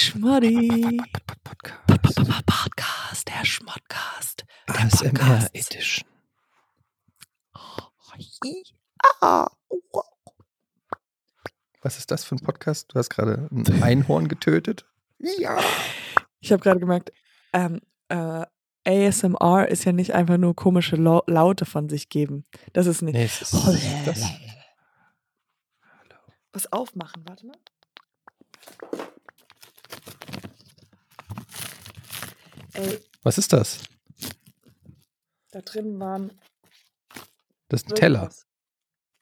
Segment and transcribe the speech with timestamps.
[0.00, 0.98] Schmoddi.
[1.44, 2.14] Podcast.
[2.46, 4.46] Podcast, der Schmottcast.
[4.66, 5.54] Der ASMR Podcast.
[5.54, 6.08] Edition.
[9.20, 9.46] Ah,
[11.82, 12.94] Was ist das für ein Podcast?
[12.94, 14.86] Du hast gerade ein Einhorn getötet?
[15.18, 15.58] Ja.
[16.40, 17.12] Ich habe gerade gemerkt,
[17.52, 18.46] ähm, äh,
[18.86, 22.46] ASMR ist ja nicht einfach nur komische Lau Laute von sich geben.
[22.72, 23.12] Das ist nicht.
[23.16, 23.76] Nee, es ist Oh,
[24.06, 24.24] das.
[26.54, 27.58] Was aufmachen, warte mal.
[32.74, 33.78] Ey, Was ist das?
[35.52, 36.30] da drin waren.
[37.68, 38.30] Das ist ein Teller.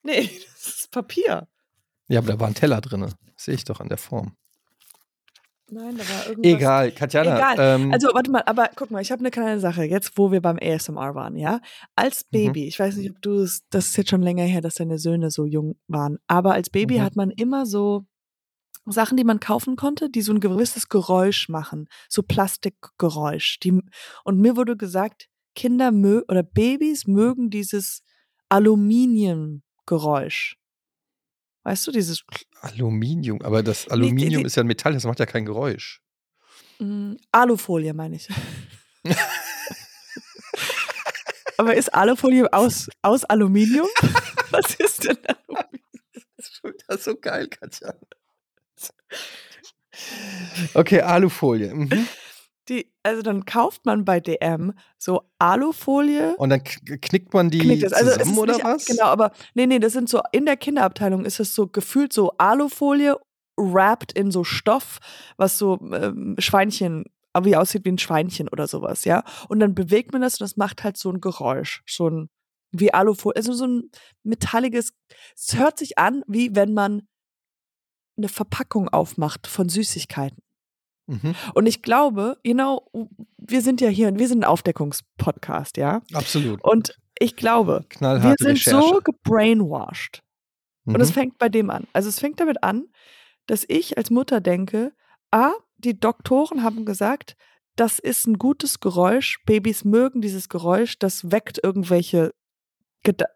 [0.03, 1.49] Nee, das ist Papier.
[2.09, 3.13] Ja, aber da war ein Teller drin.
[3.37, 4.35] Sehe ich doch an der Form.
[5.71, 6.53] Nein, da war irgendwas.
[6.53, 7.37] Egal, Katjana.
[7.37, 7.57] Egal.
[7.59, 10.41] Ähm, Also, warte mal, aber guck mal, ich habe eine kleine Sache, jetzt wo wir
[10.41, 11.61] beim ASMR waren, ja?
[11.95, 12.29] Als Mhm.
[12.31, 14.99] Baby, ich weiß nicht, ob du es, das ist jetzt schon länger her, dass deine
[14.99, 17.03] Söhne so jung waren, aber als Baby Mhm.
[17.03, 18.07] hat man immer so
[18.93, 23.59] Sachen, die man kaufen konnte, die so ein gewisses Geräusch machen, so Plastikgeräusch.
[23.61, 23.81] Die,
[24.25, 28.03] und mir wurde gesagt, Kinder mö oder Babys mögen dieses
[28.49, 30.57] Aluminiumgeräusch.
[31.65, 32.25] Weißt du, dieses
[32.61, 36.01] Aluminium, aber das Aluminium die- ist ja ein Metall, das macht ja kein Geräusch.
[36.79, 38.29] Mm, Alufolie, meine ich.
[41.57, 43.89] Aber ist Alufolie aus, aus Aluminium?
[44.51, 45.83] Was ist denn Aluminium?
[46.37, 47.99] Das ist schon wieder so geil, Katjana.
[50.75, 51.75] Okay, Alufolie.
[51.75, 52.07] Mhm.
[52.69, 56.37] Die, also dann kauft man bei DM so Alufolie.
[56.37, 57.93] Und dann knickt man die knickt.
[57.95, 58.85] Also zusammen oder nicht, was?
[58.87, 62.33] Genau, aber nee, nee, das sind so, in der Kinderabteilung ist es so gefühlt so
[62.37, 63.17] Alufolie
[63.57, 64.99] wrapped in so Stoff,
[65.37, 67.05] was so ähm, Schweinchen,
[67.43, 69.25] wie aussieht wie ein Schweinchen oder sowas, ja.
[69.49, 71.83] Und dann bewegt man das und das macht halt so ein Geräusch.
[71.87, 72.29] So ein,
[72.73, 73.91] wie Alufolie, also so ein
[74.25, 74.93] metalliges,
[75.35, 77.03] es hört sich an, wie wenn man
[78.19, 80.43] eine Verpackung aufmacht von Süßigkeiten.
[81.07, 81.35] Mhm.
[81.55, 82.91] Und ich glaube, you know,
[83.39, 86.03] wir sind ja hier, wir sind ein Aufdeckungspodcast, ja.
[86.13, 86.63] Absolut.
[86.63, 88.89] Und ich glaube, wir sind Recherche.
[88.89, 90.23] so gebrainwashed.
[90.85, 91.15] Und es Mhm.
[91.15, 91.87] fängt bei dem an.
[91.93, 92.87] Also es fängt damit an,
[93.47, 94.93] dass ich als Mutter denke,
[95.31, 97.37] ah, die Doktoren haben gesagt,
[97.77, 99.39] das ist ein gutes Geräusch.
[99.47, 102.33] Babys mögen dieses Geräusch, das weckt irgendwelche,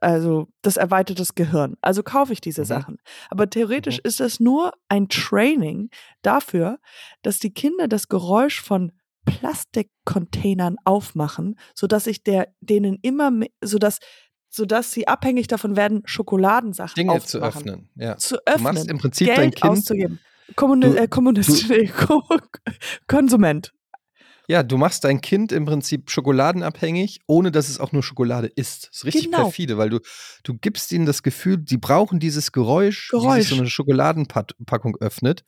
[0.00, 1.76] also das erweitert das Gehirn.
[1.80, 2.66] Also kaufe ich diese Mhm.
[2.66, 2.96] Sachen.
[3.30, 4.02] Aber theoretisch Mhm.
[4.04, 5.90] ist das nur ein Training
[6.22, 6.78] dafür,
[7.22, 8.92] dass die Kinder das Geräusch von
[9.24, 13.98] Plastikcontainern aufmachen, sodass ich der, denen immer, me- sodass,
[14.48, 17.60] sodass sie abhängig davon werden, Schokoladensachen Dinge zu aufzumachen.
[17.70, 17.90] öffnen.
[17.94, 18.16] Ja.
[18.18, 18.88] Zu Du machst öffnen.
[18.90, 19.64] im Prinzip Geld dein Kind.
[19.70, 20.18] auszugeben.
[20.56, 22.22] Kommuni Du- äh, Kommunist, nee, Ko
[23.06, 23.72] Konsument.
[24.52, 28.88] Ja, du machst dein Kind im Prinzip schokoladenabhängig, ohne dass es auch nur Schokolade ist.
[28.88, 29.44] Das ist richtig Genau.
[29.44, 29.98] perfide, weil du,
[30.42, 33.40] du gibst ihnen das Gefühl, sie brauchen dieses Geräusch, wie Geräusch.
[33.40, 35.42] sich so eine Schokoladenpackung öffnet.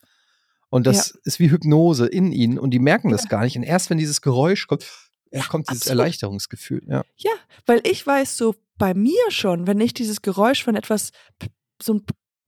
[0.71, 3.29] Und das ist wie Hypnose in ihnen und die merken das Ja.
[3.29, 3.57] gar nicht.
[3.57, 4.87] Und erst wenn dieses Geräusch kommt,
[5.31, 6.01] ja, kommt dieses absolut.
[6.01, 6.83] Erleichterungsgefühl.
[6.89, 7.05] Ja.
[7.17, 7.33] Ja,
[7.67, 11.11] weil ich weiß so bei mir schon, wenn ich dieses Geräusch von etwas,
[11.83, 12.01] so,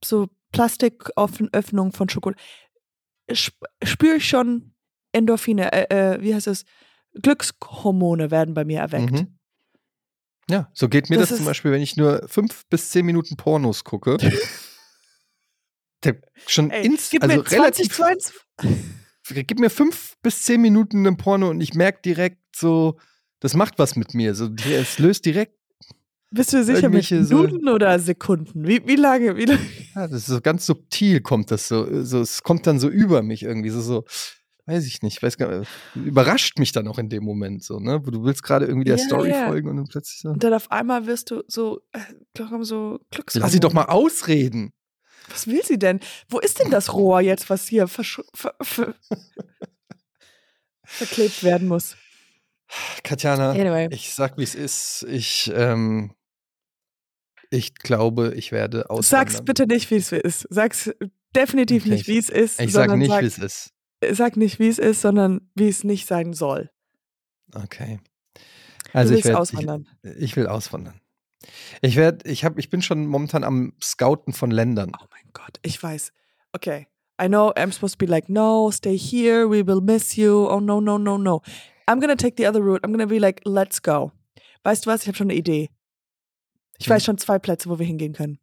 [0.03, 2.41] so Plastiköffnung von Schokolade,
[3.29, 3.53] sp
[3.83, 4.73] spüre ich schon
[5.17, 6.65] Endorphine, äh, äh, wie heißt es?
[7.21, 9.11] Glückshormone werden bei mir erweckt.
[9.11, 9.37] Mhm.
[10.49, 13.35] Ja, so geht mir Das das, zum Beispiel, wenn ich nur fünf bis zehn Minuten
[13.35, 14.17] Pornos gucke.
[16.47, 18.33] Schon Ey, ins, gib also mir 20, relativ 20,
[19.47, 22.97] gib mir fünf bis zehn Minuten einen Porno und ich merke direkt so,
[23.41, 24.33] das macht was mit mir.
[24.33, 25.53] So, es löst direkt,
[26.31, 28.67] bist du sicher mit irgendwelche so- Minuten oder Sekunden?
[28.67, 29.35] Wie, wie lange?
[29.35, 29.59] Wie lange?
[29.95, 33.21] ja, das ist so ganz subtil kommt das so, so, es kommt dann so über
[33.21, 34.05] mich irgendwie, so, so
[34.67, 38.05] weiß ich nicht, weiß gar nicht, überrascht mich dann auch in dem Moment so, ne?
[38.05, 39.47] Wo du willst gerade irgendwie der Ja, Story ja.
[39.47, 41.99] folgen und dann plötzlich so, Und dann auf einmal wirst du so, äh,
[42.61, 43.45] so Glückshormone.
[43.45, 44.71] lass sie doch mal ausreden.
[45.29, 45.99] Was will sie denn?
[46.29, 48.95] Wo ist denn das Rohr jetzt, was hier versch- ver ver
[50.83, 51.95] verklebt werden muss?
[53.03, 53.87] Katjana, Anyway.
[53.91, 55.05] ich sag, wie es ist.
[55.09, 56.11] Ich, ähm,
[57.49, 59.27] ich glaube, ich werde auswandern.
[59.31, 60.47] Sag's bitte nicht, wie es ist.
[60.49, 60.91] Sag's
[61.35, 62.59] definitiv Okay, nicht, wie es ist.
[62.59, 63.73] Ich sage sondern nicht, sag, wie es ist.
[64.11, 66.69] Sag nicht, wie es ist, sondern wie es nicht sein soll.
[67.53, 67.99] Okay.
[68.93, 69.87] Also du ich auswandern.
[70.03, 71.01] ich, ich will auswandern.
[71.81, 74.91] Ich werde, ich habe, ich bin schon momentan am Scouten von Ländern.
[74.95, 76.11] Oh mein Gott, ich weiß.
[76.53, 76.87] Okay.
[77.21, 80.47] I know I'm supposed to be like, no, stay here, we will miss you.
[80.47, 81.41] Oh no, no, no, no.
[81.87, 82.83] I'm gonna take the other route.
[82.83, 84.11] I'm gonna be like, let's go.
[84.63, 85.01] Weißt du was?
[85.01, 85.69] Ich habe schon eine Idee.
[86.77, 86.93] Ich Hm.
[86.93, 88.39] weiß schon zwei Plätze, wo wir hingehen können.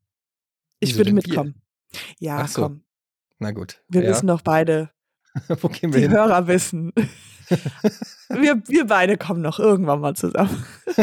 [0.81, 1.29] Ich Wieso würde denn hier?
[1.29, 1.63] mitkommen.
[2.19, 2.63] Ja, so.
[2.63, 2.85] komm.
[3.39, 3.83] Na gut.
[3.89, 4.11] Wir ja.
[4.11, 4.91] wissen doch beide.
[5.61, 6.13] Wo gehen wir Die hin?
[6.13, 6.93] Hörer wissen.
[8.29, 10.65] wir, wir beide kommen noch irgendwann mal zusammen.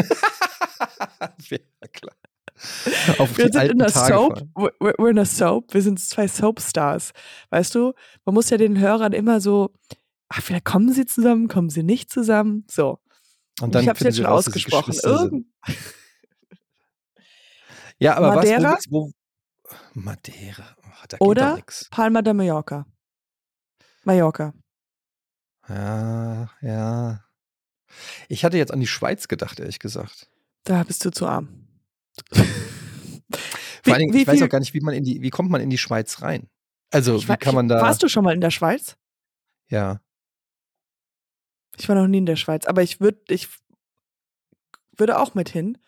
[1.48, 1.58] ja,
[1.92, 2.14] klar.
[3.18, 4.42] Auf Wir sind in der Tage Soap.
[4.54, 5.74] We're we're in a Soap.
[5.74, 7.12] Wir sind zwei Soapstars.
[7.50, 7.92] Weißt du,
[8.24, 9.72] man muss ja den Hörern immer so,
[10.28, 12.64] ach, vielleicht kommen sie zusammen, kommen sie nicht zusammen.
[12.70, 12.98] So.
[13.60, 14.94] Und dann ich habe es jetzt schon raus, ausgesprochen.
[15.02, 15.46] Irgend
[17.98, 18.72] Ja, aber Madeira?
[18.72, 19.10] was, wo,
[19.64, 20.76] wo, Madeira,
[21.20, 21.58] oh, Oder.
[21.90, 22.86] Palma de Mallorca.
[24.04, 24.52] Mallorca.
[25.68, 27.24] Ja, ja.
[28.28, 30.28] Ich hatte jetzt an die Schweiz gedacht, ehrlich gesagt.
[30.64, 31.68] Da bist du zu arm.
[32.32, 32.44] Vor
[33.84, 35.60] Wie- allen Dingen, ich weiß auch gar nicht, wie man in die, wie kommt man
[35.60, 36.48] in die Schweiz rein?
[36.90, 38.96] Also, Ich wie kann man da, Warst du schon mal in der Schweiz?
[39.68, 40.00] ja.
[41.78, 43.48] Ich war noch nie in der Schweiz, aber ich würde ich
[44.98, 45.78] würde auch mit hin.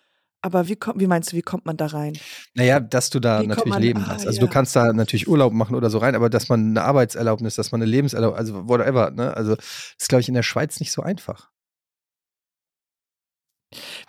[0.45, 2.13] Aber wie, kommt, wie meinst du, wie kommt man da rein?
[2.53, 4.27] Naja, dass du da Wie natürlich leben ah, kannst.
[4.27, 4.47] Also ja.
[4.47, 7.73] du kannst da natürlich Urlaub machen oder so rein, aber dass man eine Arbeitserlaubnis, dass
[7.73, 9.35] man eine Lebenserlaubnis, also whatever, ne?
[9.35, 11.49] Also ist, glaube ich, in der Schweiz nicht so einfach.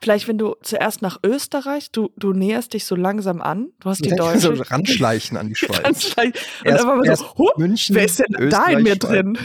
[0.02, 4.04] Vielleicht, wenn du zuerst nach Österreich, du, du näherst dich so langsam an, du hast
[4.04, 4.70] die so Deutsche.
[4.70, 5.78] ranschleichen an die Schweiz.
[5.78, 6.20] Und Erst-
[6.66, 9.10] einfach mal so, hup, München, wer ist denn da in mir Schweiz.
[9.10, 9.38] drin?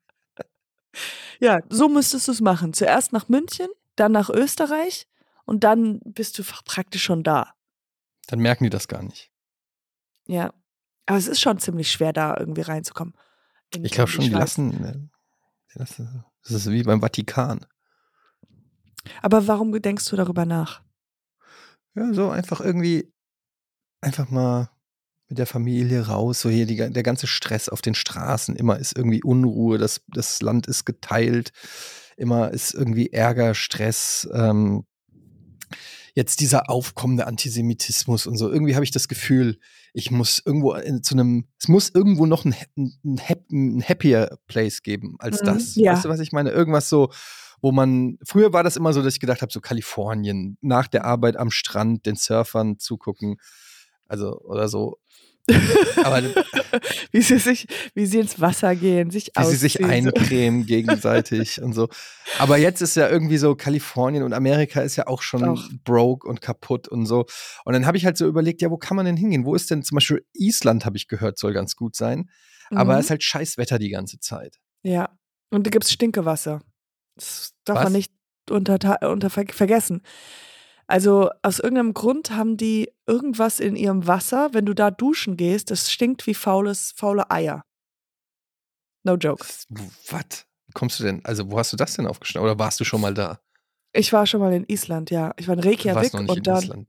[1.40, 2.72] ja, so müsstest du es machen.
[2.72, 5.06] Zuerst nach München, dann nach Österreich
[5.46, 7.54] und dann bist du praktisch schon da.
[8.26, 9.30] Dann merken die das gar nicht.
[10.26, 10.52] Ja.
[11.06, 13.14] Aber es ist schon ziemlich schwer, da irgendwie reinzukommen.
[13.74, 14.84] in- Ich glaube schon, die lassen.
[14.84, 14.92] äh,
[15.72, 17.64] die lassen- Das ist wie beim Vatikan.
[19.22, 20.82] Aber warum denkst du darüber nach?
[21.94, 23.12] Ja, so einfach irgendwie
[24.00, 24.70] einfach mal
[25.28, 28.96] mit der Familie raus, so hier die, der ganze Stress auf den Straßen, immer ist
[28.96, 31.52] irgendwie Unruhe, das, das Land ist geteilt,
[32.16, 34.86] immer ist irgendwie Ärger, Stress, ähm,
[36.14, 38.50] jetzt dieser aufkommende Antisemitismus und so.
[38.50, 39.58] Irgendwie habe ich das Gefühl,
[39.92, 43.82] ich muss irgendwo in, zu einem, es muss irgendwo noch ein, ein, ein, hap- ein
[43.82, 45.74] happier Place geben als Mhm, das.
[45.76, 45.92] ja.
[45.92, 46.50] Weißt du, was ich meine?
[46.50, 47.10] Irgendwas so,
[47.60, 51.04] wo man, früher war das immer so, dass ich gedacht habe, so Kalifornien, nach der
[51.04, 53.36] Arbeit am Strand, den Surfern zugucken,
[54.06, 54.98] also oder so.
[56.02, 56.22] Aber
[57.12, 60.10] wie sie sich, wie sie ins Wasser gehen, sich wie sie sich ausziehen, so.
[60.14, 61.88] eincremen gegenseitig und so.
[62.38, 65.62] Aber jetzt ist ja irgendwie so, Kalifornien und Amerika ist ja auch schon Auch.
[65.84, 67.26] broke und kaputt und so.
[67.64, 69.44] Und dann habe ich halt so überlegt, ja, wo kann man denn hingehen?
[69.44, 72.28] Wo ist denn zum Beispiel Island, habe ich gehört, soll ganz gut sein.
[72.70, 72.98] Aber Mhm.
[72.98, 74.56] es ist halt scheiß Wetter die ganze Zeit.
[74.82, 75.10] Ja.
[75.50, 76.60] Und da gibt es Stinkewasser.
[77.14, 77.84] Das darf Was?
[77.84, 78.12] man nicht
[78.50, 78.78] unter,
[79.08, 80.02] unter ver vergessen.
[80.86, 85.70] Also aus irgendeinem Grund haben die irgendwas in ihrem Wasser, wenn du da duschen gehst,
[85.70, 87.64] das stinkt wie faules, faule Eier.
[89.02, 89.44] No joke.
[90.10, 90.46] Was?
[90.66, 91.24] Wie kommst du denn?
[91.24, 92.44] Also, wo hast du das denn aufgeschnappt?
[92.44, 93.40] Oder warst du schon mal da?
[93.92, 95.32] Ich war schon mal in Island, ja.
[95.38, 96.62] Ich war in Du warst Reykjavik noch nicht und in dann.
[96.62, 96.88] Island.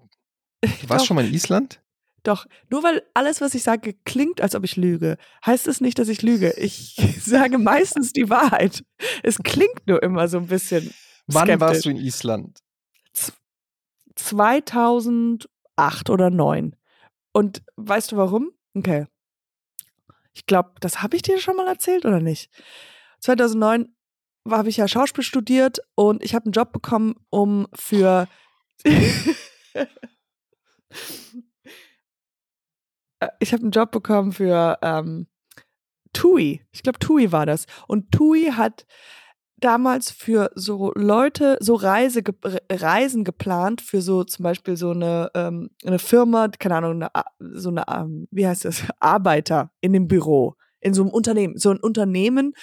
[0.81, 1.79] Du warst schon mal in Island?
[2.23, 5.99] Doch, nur weil alles, was ich sage, klingt, als ob ich lüge, heißt es nicht,
[5.99, 6.51] dass ich lüge.
[6.57, 8.83] Ich sage meistens die Wahrheit.
[9.23, 10.93] Es klingt nur immer so ein bisschen.
[11.27, 11.61] Wann skeptisch.
[11.61, 12.59] warst du in Island?
[14.17, 16.75] 2008 oder 9.
[17.33, 18.51] Und weißt du warum?
[18.75, 19.05] Okay.
[20.33, 22.51] Ich glaube, das habe ich dir schon mal erzählt oder nicht?
[23.21, 23.95] 2009
[24.49, 28.27] habe ich ja Schauspiel studiert und ich habe einen Job bekommen, um für
[33.19, 35.27] Äh, ich habe einen Job bekommen für ähm,
[36.13, 36.65] TUI.
[36.71, 37.65] Ich glaube, TUI war das.
[37.87, 38.85] Und TUI hat
[39.57, 42.21] damals für so Leute so Reise,
[42.71, 47.09] Reisen geplant für so zum Beispiel so eine, ähm, eine Firma, keine Ahnung, eine,
[47.39, 50.55] so eine, ähm, wie heißt das, Arbeiter in dem Büro,
[50.87, 51.57] in so einem Unternehmen.
[51.57, 52.53] So ein Unternehmen,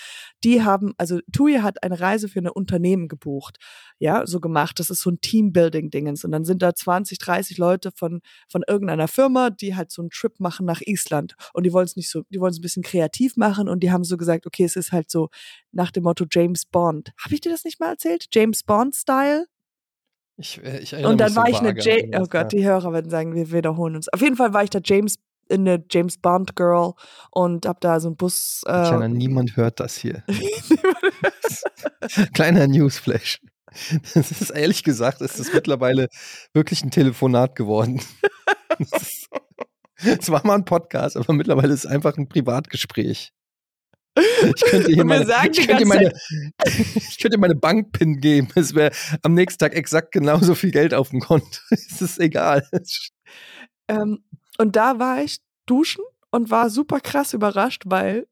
[0.43, 3.59] die haben, also TUI hat eine Reise für ein Unternehmen gebucht,
[3.99, 4.81] ja, so gemacht.
[4.81, 6.25] Das ist so ein Teambuilding-Dingens.
[6.25, 10.11] Und dann sind da 20, 30 Leute von, von irgendeiner Firma, die halt so einen
[10.11, 11.35] Trip machen nach Island.
[11.52, 13.93] Und die wollen es nicht so, die wollen es ein bisschen kreativ machen und die
[13.93, 15.28] haben so gesagt, okay, es ist halt so
[15.71, 17.12] nach dem Motto James Bond.
[17.23, 18.26] Habe ich dir das nicht mal erzählt?
[18.33, 19.47] James Bond-Style?
[20.37, 22.23] Ich, äh, ich erinnere Und dann mich so war ich eine vage an J irgendwas,
[22.23, 24.09] Oh Gott, die Hörer werden sagen, wir wiederholen uns.
[24.09, 25.19] Auf jeden Fall war ich da James
[25.51, 26.93] eine James Bond Girl
[27.31, 28.63] und hab da so einen Bus.
[28.65, 30.23] Kleiner, Äh, niemand hört das hier.
[32.35, 33.41] Kleiner Newsflash.
[34.15, 36.09] Das ist ehrlich gesagt, ist das mittlerweile
[36.53, 38.01] wirklich ein Telefonat geworden.
[39.97, 43.33] Es war mal ein Podcast, aber mittlerweile ist es einfach ein Privatgespräch.
[44.17, 46.13] Ich könnte wir meine, ich könnte meine,
[46.95, 48.49] ich könnte meine Bankpin geben.
[48.55, 51.59] Es wäre am nächsten Tag exakt genauso viel Geld auf dem Konto.
[51.71, 52.69] Es ist egal.
[53.89, 54.25] ähm,
[54.58, 58.26] und da war ich duschen und war super krass überrascht, weil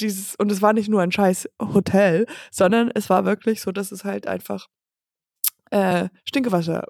[0.00, 3.92] dieses, und es war nicht nur ein scheiß Hotel, sondern es war wirklich so, dass
[3.92, 4.68] es halt einfach
[5.70, 6.86] äh, Stinkewasser.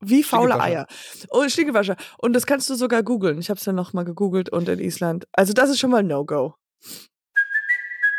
[0.00, 0.60] Wie faule.
[0.60, 0.86] Eier.
[1.30, 1.96] Oh, Stinkewasser.
[2.18, 3.38] Und das kannst du sogar googeln.
[3.38, 5.26] Ich habe es dann nochmal gegoogelt und in Island.
[5.32, 6.54] Also das ist schon mal No-Go.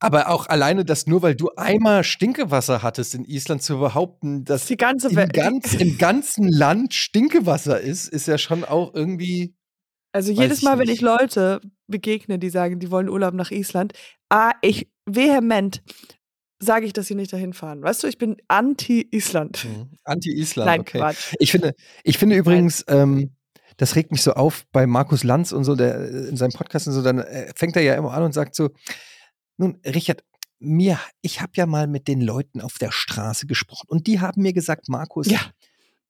[0.00, 4.66] Aber auch alleine, dass nur weil du einmal Stinkewasser hattest in Island zu behaupten, dass
[4.66, 5.32] Die ganze im, Welt.
[5.32, 9.54] ganz, im ganzen Land Stinkewasser ist, ist ja schon auch irgendwie.
[10.12, 10.96] Also jedes Mal, wenn nicht.
[10.96, 13.92] ich Leute begegne, die sagen, die wollen Urlaub nach Island,
[14.28, 15.82] ah, ich vehement
[16.64, 17.82] sage ich, dass sie nicht dahin fahren.
[17.82, 19.66] Weißt du, ich bin anti-Island.
[20.04, 20.98] Anti-Island, Nein, okay.
[20.98, 21.34] Quatsch.
[21.38, 23.30] Ich finde, ich finde übrigens, ähm,
[23.76, 26.86] das regt mich so auf bei Markus Lanz und so, der äh, in seinem Podcast
[26.86, 28.70] und so, dann äh, fängt er ja immer an und sagt so,
[29.56, 30.24] nun, Richard,
[30.58, 34.42] mir, ich habe ja mal mit den Leuten auf der Straße gesprochen und die haben
[34.42, 35.40] mir gesagt, Markus, Ja.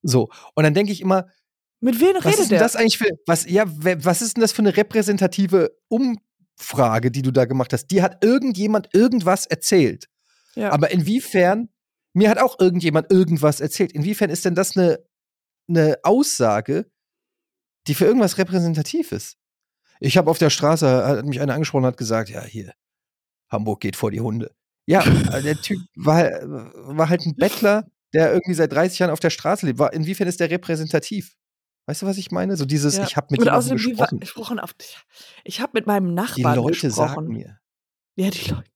[0.02, 0.28] so.
[0.54, 1.26] Und dann denke ich immer,
[1.80, 2.58] Mit wem was redet ist denn der?
[2.60, 7.30] das eigentlich für, was, ja, was ist denn das für eine repräsentative Umfrage, die du
[7.32, 7.88] da gemacht hast?
[7.88, 10.08] Die hat irgendjemand irgendwas erzählt.
[10.54, 10.70] ja.
[10.70, 11.68] Aber inwiefern,
[12.12, 13.92] mir hat auch irgendjemand irgendwas erzählt.
[13.92, 15.00] Inwiefern ist denn das eine,
[15.68, 16.88] eine Aussage,
[17.88, 19.36] die für irgendwas repräsentativ ist?
[20.00, 22.72] Ich habe auf der Straße, hat mich einer angesprochen und hat gesagt, ja, hier,
[23.54, 24.50] Hamburg geht vor die Hunde.
[24.86, 25.00] Ja,
[25.32, 26.24] äh, der Typ war,
[26.94, 29.78] war halt ein Bettler, der irgendwie seit 30 Jahren auf der Straße lebt.
[29.78, 31.34] War, inwiefern ist der repräsentativ?
[31.86, 32.56] Weißt du, was ich meine?
[32.56, 33.04] So dieses, ja.
[33.04, 34.20] ich habe mit Und jemandem gesprochen.
[34.20, 34.74] gesprochen auf,
[35.44, 36.92] ich habe mit meinem Die Nachbarn Leute gesprochen.
[37.14, 37.58] sagen mir.
[38.16, 38.70] Ja, die Leute.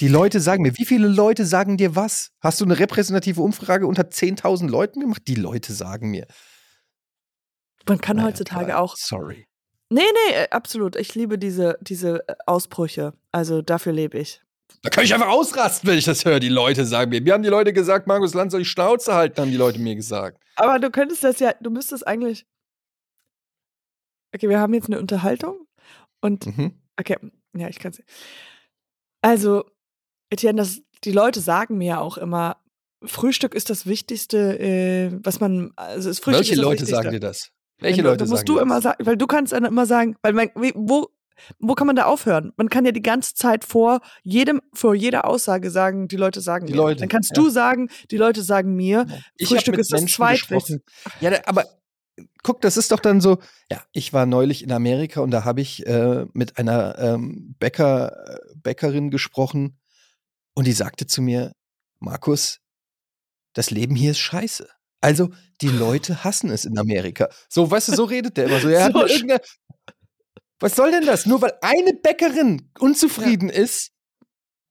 [0.00, 2.30] Die Leute sagen mir, wie viele Leute sagen dir was?
[2.40, 5.22] Hast du eine repräsentative Umfrage unter 10.000 Leuten gemacht?
[5.28, 6.26] Die Leute sagen mir.
[7.86, 8.78] Man kann Naja, heutzutage egal.
[8.78, 8.96] auch.
[8.96, 9.46] Sorry.
[9.94, 10.96] Nee, nee, äh, absolut.
[10.96, 13.14] Ich liebe diese, diese äh, Ausbrüche.
[13.30, 14.42] Also dafür lebe ich.
[14.82, 16.40] Da kann ich einfach ausrasten, wenn ich das höre.
[16.40, 17.20] Die Leute sagen mir.
[17.20, 19.94] Mir haben die Leute gesagt, Markus Land soll die Schnauze halten, haben die Leute mir
[19.94, 20.42] gesagt.
[20.56, 22.44] Aber du könntest das ja, du müsstest eigentlich.
[24.34, 25.66] Okay, wir haben jetzt eine Unterhaltung
[26.20, 26.74] und Mhm.
[26.98, 27.16] Okay,
[27.56, 28.02] ja, ich kann es.
[29.22, 29.64] Also,
[30.30, 32.56] Etienne, das, die Leute sagen mir ja auch immer,
[33.04, 35.72] Frühstück ist das Wichtigste, äh, was man.
[35.76, 36.94] Also das Frühstück Welche ist das Leute Wichtigste.
[36.96, 37.50] sagen dir das?
[37.80, 38.84] Welche Wenn du- Leute musst sagen du dir immer das?
[38.84, 41.08] sagen, weil du kannst dann immer sagen, weil man, wo,
[41.58, 42.52] wo kann man da aufhören?
[42.56, 46.66] Man kann ja die ganze Zeit vor jedem, vor jeder Aussage sagen, die Leute sagen
[46.66, 46.76] Die mir.
[46.78, 47.42] Leute, Dann kannst ja.
[47.42, 50.80] du sagen, die Leute sagen mir, Ich hab Frühstück mit ist das Menschen Zweitwichtigste.
[50.80, 51.16] gesprochen.
[51.20, 51.64] Ja, aber
[52.44, 53.38] guck, das ist doch dann so.
[53.70, 58.36] Ja, ich war neulich in Amerika und da habe ich äh, mit einer ähm, Bäcker,
[58.36, 59.78] äh, Bäckerin gesprochen
[60.54, 61.52] und die sagte zu mir,
[61.98, 62.60] Markus,
[63.54, 64.68] das Leben hier ist scheiße.
[65.04, 65.28] Also,
[65.60, 67.28] die Leute hassen es in Amerika.
[67.48, 68.68] So, weißt du, so redet der immer so.
[68.68, 69.40] Er hat So sch- irgendeine,
[70.60, 71.26] was soll denn das?
[71.26, 73.90] Nur weil eine Bäckerin unzufrieden ist,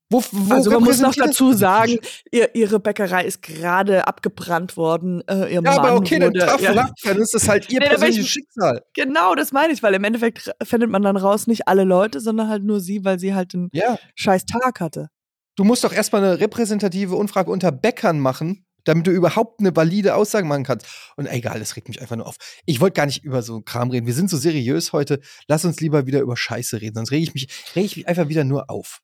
[0.10, 1.98] wo, wo Also man muss noch dazu sagen,
[2.32, 5.22] ihr, ihre Bäckerei ist gerade abgebrannt worden.
[5.28, 6.90] Äh, Ja, Mann aber okay, dann wurde, tough ja.
[7.04, 8.84] dann ist das halt ihr Nee, persönliches Schicksal.
[8.94, 12.48] Genau, das meine ich, weil im Endeffekt findet man dann raus, nicht alle Leute, sondern
[12.50, 15.10] halt nur sie, weil sie halt einen Ja, scheiß Tag hatte.
[15.56, 20.16] du musst doch erstmal eine repräsentative Umfrage unter Bäckern machen, damit du überhaupt eine valide
[20.16, 20.88] Aussage machen kannst.
[21.16, 22.38] Und egal, das regt mich einfach nur auf.
[22.66, 24.08] Ich wollte gar nicht über so Kram reden.
[24.08, 25.20] Wir sind so seriös heute.
[25.48, 28.28] Lass uns lieber wieder über Scheiße reden, sonst rege ich mich, rege ich mich einfach
[28.28, 29.02] wieder nur auf.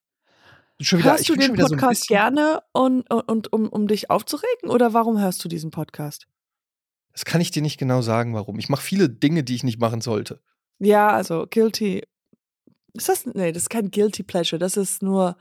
[0.81, 3.87] Schon wieder, hörst ich du den so Podcast bisschen, gerne und, und, und um, um
[3.87, 6.25] dich aufzuregen oder warum hörst du diesen Podcast?
[7.11, 8.59] Das kann ich dir nicht genau sagen, warum.
[8.59, 10.41] Ich mache viele Dinge, die ich nicht machen sollte.
[10.79, 12.03] Ja, also guilty.
[12.93, 15.35] Ist das nee, das ist kein guilty pleasure, das ist nur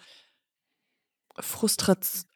[1.39, 2.28] Frustration.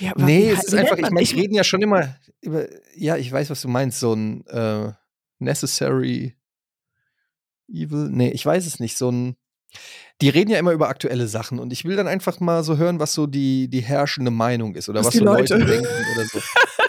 [0.00, 3.16] Ja, aber Nee, es ist einfach, ich meine, ich rede ja schon immer über, ja,
[3.16, 4.92] ich weiß, was du meinst, so ein äh,
[5.38, 6.34] necessary
[7.68, 9.36] evil, nee, ich weiß es nicht, so ein,
[10.20, 13.00] die reden ja immer über aktuelle Sachen und ich will dann einfach mal so hören,
[13.00, 15.54] was so die, die herrschende Meinung ist oder Was was, die so Leute.
[15.56, 16.38] Leute- denken oder so.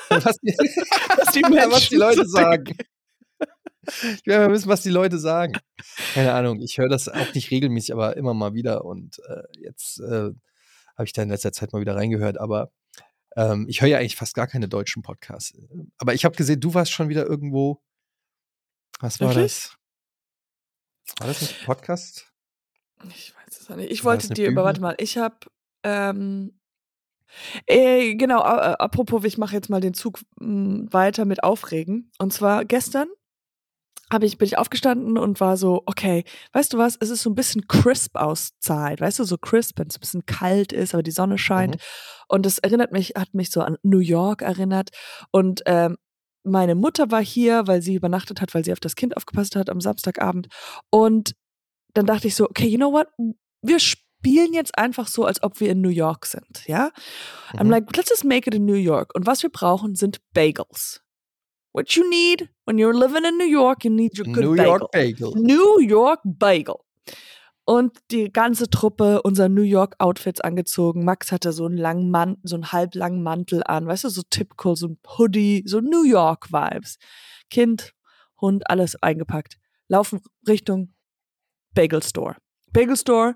[0.10, 0.56] was, die,
[1.18, 2.78] was die was die Menschen Leute so sagen.
[4.02, 5.54] Ich will mal wissen, was die Leute sagen.
[6.14, 10.00] Keine Ahnung, ich höre das auch nicht regelmäßig, aber immer mal wieder und äh, jetzt
[10.02, 10.30] äh,
[10.98, 12.72] habe ich da in letzter Zeit mal wieder reingehört, aber
[13.36, 15.54] ähm, ich höre ja eigentlich fast gar keine deutschen Podcasts.
[16.00, 17.82] Aber ich habe gesehen, du warst schon wieder irgendwo.
[19.00, 19.54] Was war Wirklich?
[21.06, 21.20] das?
[21.20, 22.34] War das ein Podcast?
[23.10, 23.92] Ich weiß es auch nicht.
[23.92, 25.38] Ich War wollte dir, aber warte mal, ich habe,
[25.84, 26.60] ähm,
[27.68, 32.12] äh, genau, äh, apropos, ich mache jetzt mal den Zug mh, weiter mit Aufregen.
[32.18, 33.08] Und zwar gestern
[34.12, 36.24] hab ich, bin ich aufgestanden und war so, okay,
[36.54, 39.80] weißt du was, es ist so ein bisschen crisp aus Zeit, weißt du, so crisp,
[39.80, 41.76] wenn es ein bisschen kalt ist, aber die Sonne scheint.
[41.76, 41.80] Mhm.
[42.30, 44.90] Und das erinnert mich, hat mich so an New York erinnert.
[45.32, 45.98] Und ähm,
[46.44, 49.70] meine Mutter war hier, weil sie übernachtet hat, weil sie auf das Kind aufgepasst hat
[49.70, 50.48] am Samstagabend.
[50.90, 51.34] Und
[51.94, 53.08] dann dachte ich so, okay, you know what?
[53.62, 56.90] Wir, sp- spielen jetzt einfach so, als ob wir in New York sind, ja?
[57.54, 57.70] I'm Mhm.
[57.70, 59.14] like, let's just make it in New York.
[59.14, 61.04] Und was wir brauchen, sind Bagels.
[61.78, 64.66] What you need when you're living in New York, you need your good New bagel.
[64.66, 65.34] York Bagel.
[65.36, 66.80] New York Bagel.
[67.66, 71.06] Und die ganze Truppe unser New York Outfits angezogen.
[71.06, 74.76] Max hatte so einen langen Mantel, so einen halblangen Mantel an, weißt du, so typical,
[74.76, 76.98] so ein Hoodie, so New York Vibes.
[77.52, 77.94] Kind,
[78.42, 79.60] Hund, alles eingepackt.
[79.88, 80.96] Laufen Richtung
[81.76, 82.38] Bagel Store.
[82.74, 83.36] Bagel Store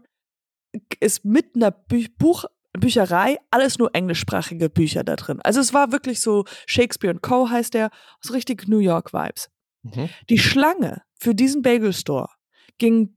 [0.99, 5.41] ist mit einer Buch Bücherei, alles nur englischsprachige Bücher da drin.
[5.43, 7.49] Also es war wirklich so Shakespeare Co.
[7.49, 7.89] heißt der,
[8.21, 9.49] so richtig New York Vibes.
[9.83, 10.09] Mhm.
[10.29, 12.29] Die Schlange für diesen Bagel Store
[12.77, 13.15] ging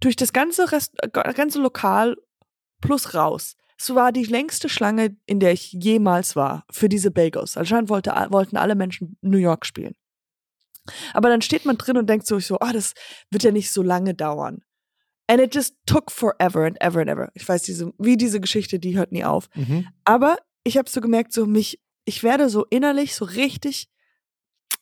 [0.00, 2.16] durch das ganze, Rest, äh, ganze Lokal
[2.80, 3.56] plus raus.
[3.78, 7.56] Es war die längste Schlange, in der ich jemals war, für diese Bagels.
[7.56, 9.94] Anscheinend wollte, wollten alle Menschen New York spielen.
[11.12, 12.94] Aber dann steht man drin und denkt so, so, ah, das
[13.30, 14.62] wird ja nicht so lange dauern.
[15.26, 17.30] And it just took forever and ever and ever.
[17.34, 19.48] Ich weiß, diese, wie diese Geschichte, die hört nie auf.
[19.54, 19.86] Mhm.
[20.04, 23.88] Aber ich habe so gemerkt, so mich, ich werde so innerlich so richtig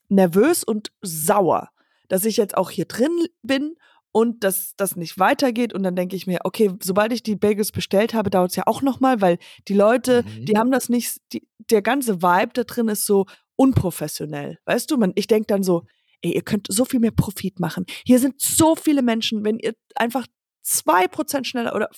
[0.08, 1.70] nervös und sauer,
[2.08, 3.76] dass ich jetzt auch hier drin bin
[4.10, 5.72] und dass das nicht weitergeht.
[5.72, 8.64] Und dann denke ich mir, okay, sobald ich die Bagels bestellt habe, dauert es ja
[8.66, 10.44] auch nochmal, weil die Leute, Mhm.
[10.44, 14.58] die haben das nicht, die, der ganze Vibe da drin ist so unprofessionell.
[14.66, 15.84] Weißt du, man, ich denke dann so,
[16.22, 17.84] ey, ihr könnt so viel mehr Profit machen.
[18.06, 20.26] Hier sind so viele Menschen, wenn ihr einfach
[20.62, 21.90] zwei Prozent schneller oder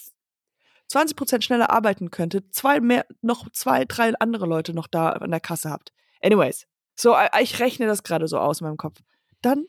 [0.88, 5.30] 20 Prozent schneller arbeiten könntet, zwei mehr, noch zwei, drei andere Leute noch da an
[5.30, 5.92] der Kasse habt.
[6.22, 9.00] Anyways, so, äh, ich rechne das gerade so aus in meinem Kopf.
[9.40, 9.66] Dann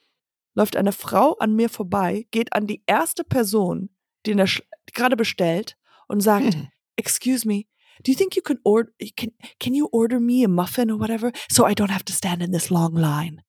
[0.56, 3.90] läuft eine Frau an mir vorbei, geht an die erste Person,
[4.26, 6.68] die, in der Sch- gerade bestellt und sagt, Hm.
[6.98, 7.64] excuse me,
[8.06, 11.32] do you think you can order, can, can you order me a muffin or whatever,
[11.50, 13.42] so I don't have to stand in this long line?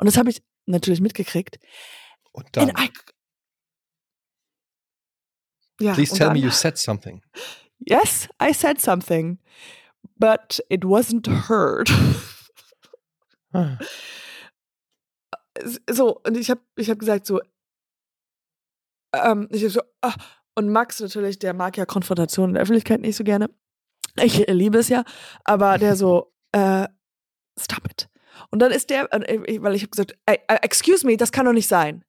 [0.00, 1.58] Und das habe ich natürlich mitgekriegt.
[2.32, 2.90] Und dann, I,
[5.78, 7.22] ja, please tell dann, me you said something.
[7.80, 9.38] Yes, I said something,
[10.18, 11.90] but it wasn't heard.
[13.52, 13.78] Ah.
[15.90, 17.40] so, und ich habe ich hab gesagt so,
[19.12, 20.14] ähm, ich hab so, ah,
[20.54, 23.50] und Max natürlich, der mag ja Konfrontation in der Öffentlichkeit nicht so gerne.
[24.22, 25.02] Ich liebe es ja,
[25.42, 26.86] aber der so, äh,
[27.58, 28.08] stop it.
[28.50, 31.46] Und dann ist der, äh, weil ich habe gesagt, "Ey, äh, excuse me, das kann
[31.46, 32.04] doch nicht sein.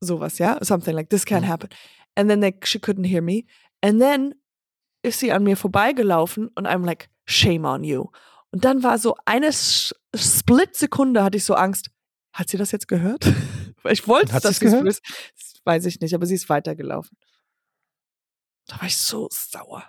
[0.00, 0.58] Sowas, ja?
[0.62, 1.68] Something like, this can't happen.
[2.16, 3.44] And then they, she couldn't hear me.
[3.80, 4.34] And then
[5.02, 8.08] ist sie an mir vorbeigelaufen und I'm like, shame on you.
[8.50, 11.90] Und dann war so eine Split-Sekunde hatte ich so Angst.
[12.32, 13.24] Hat sie das jetzt gehört?
[13.82, 14.86] Weil ich wollte, dass sie es gehört?
[14.86, 15.00] Das
[15.64, 17.16] weiß ich nicht, aber sie ist weitergelaufen.
[18.66, 19.84] Da war ich so sauer.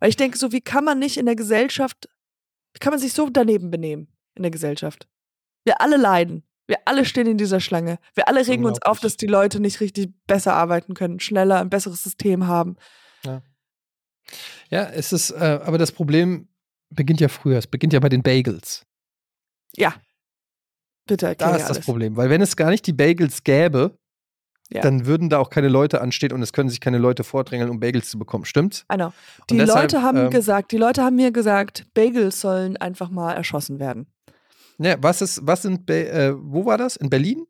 [0.00, 2.08] Weil ich denke so, wie kann man nicht in der Gesellschaft,
[2.72, 5.08] wie kann man sich so daneben benehmen in der Gesellschaft?
[5.64, 6.42] Wir alle leiden.
[6.66, 7.98] Wir alle stehen in dieser Schlange.
[8.14, 11.68] Wir alle regen uns auf, dass die Leute nicht richtig besser arbeiten können, schneller, ein
[11.68, 12.76] besseres System haben.
[14.70, 16.48] Ja, es ist, äh, aber das Problem
[16.88, 17.58] beginnt ja früher.
[17.58, 18.86] Es beginnt ja bei den Bagels.
[19.76, 19.94] Ja.
[21.06, 21.84] Bitte Da erklär ist das alles.
[21.84, 22.16] Problem.
[22.16, 23.98] Weil wenn es gar nicht die Bagels gäbe,
[24.70, 24.80] Ja.
[24.80, 27.78] dann würden da auch keine Leute anstehen und es können sich keine Leute vordrängeln, um
[27.80, 28.44] Bagels zu bekommen.
[28.46, 29.06] Know.
[29.06, 29.12] Und
[29.50, 33.34] Die deshalb, Leute haben ähm, gesagt, die Leute haben mir gesagt, Bagels sollen einfach mal
[33.34, 34.06] erschossen werden.
[34.78, 36.96] Ne, was ist, was sind, äh, wo war das?
[36.96, 37.46] In Berlin?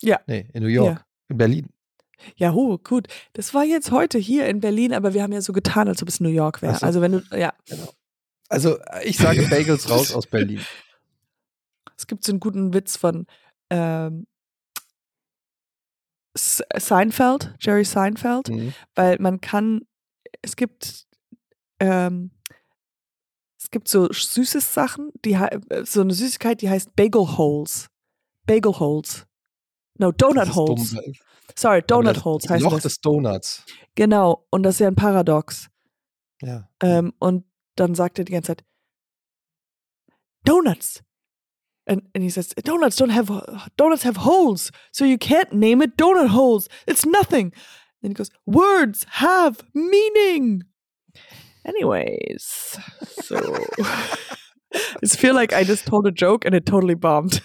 [0.00, 0.20] Ja.
[0.26, 0.98] Nee, in New York.
[0.98, 1.04] Ja.
[1.28, 1.68] In Berlin.
[2.36, 3.08] Ja, hu, gut.
[3.32, 6.08] Das war jetzt heute hier in Berlin, aber wir haben ja so getan, als ob
[6.08, 6.76] es New York wäre.
[6.76, 6.86] So.
[6.86, 7.52] Also wenn du, ja,
[8.48, 10.60] Also, äh, ich sage Bagels raus aus Berlin.
[11.96, 13.26] es gibt so einen guten Witz von
[13.70, 14.26] ähm,
[16.34, 18.72] Seinfeld, Jerry Seinfeld, Mhm.
[18.94, 19.82] weil man kann,
[20.42, 21.06] es gibt,
[21.80, 22.30] ähm,
[23.72, 27.88] gibt so süßes Sachen, die äh, so eine Süßigkeit, die heißt Bagel Holes.
[28.46, 29.26] Bagel Holes.
[29.98, 30.96] No, Donut Holes.
[31.56, 32.82] Sorry, Donut das- Holes das heißt Loch das.
[32.84, 33.64] des Donuts.
[33.96, 35.68] Genau, und das ist ja ein Paradox.
[36.40, 36.68] Ja.
[36.80, 37.44] Ähm, und
[37.76, 38.64] dann sagt er die ganze Zeit,
[40.44, 41.02] Donuts.
[41.86, 43.28] And, and he says, Donuts don't have,
[43.76, 46.68] donuts have holes, so you can't name it donut holes.
[46.86, 47.52] It's nothing.
[48.00, 50.64] Then he goes, words have meaning.
[51.64, 52.78] Anyways,
[53.22, 53.36] so
[55.02, 57.42] I feel like I just told a joke and it totally bombed.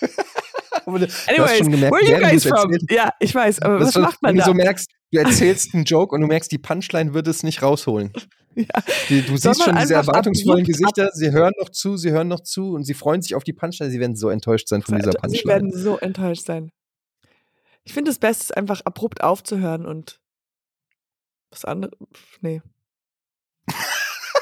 [0.86, 2.72] Anyways, gemerkt, where are you guys from?
[2.72, 4.44] erzählt- Ja, ich weiß, aber was macht man wenn da?
[4.46, 7.62] du so merkst, du erzählst einen Joke und du merkst, die Punchline wird es nicht
[7.62, 8.12] rausholen.
[8.56, 8.64] ja.
[9.08, 12.40] Die, du Soll siehst schon diese erwartungsvollen Gesichter, sie hören noch zu, sie hören noch
[12.40, 15.12] zu und sie freuen sich auf die Punchline, sie werden so enttäuscht sein von dieser
[15.12, 15.46] Sie Punchline.
[15.48, 16.72] werden so enttäuscht sein.
[17.84, 20.20] Ich finde, das Beste ist einfach abrupt aufzuhören und
[21.50, 21.92] was anderes.
[22.40, 22.62] Nee.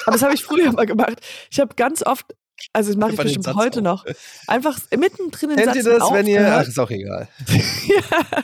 [0.04, 1.20] Aber das habe ich früher mal gemacht.
[1.50, 2.34] Ich habe ganz oft,
[2.72, 3.84] also das mache ich bestimmt heute auf.
[3.84, 4.06] noch,
[4.46, 6.40] einfach mittendrin den Kennt Satz ihr das, wenn ihr.
[6.40, 6.68] Ach, aufgehört.
[6.68, 7.28] ist auch egal.
[7.86, 8.42] ja,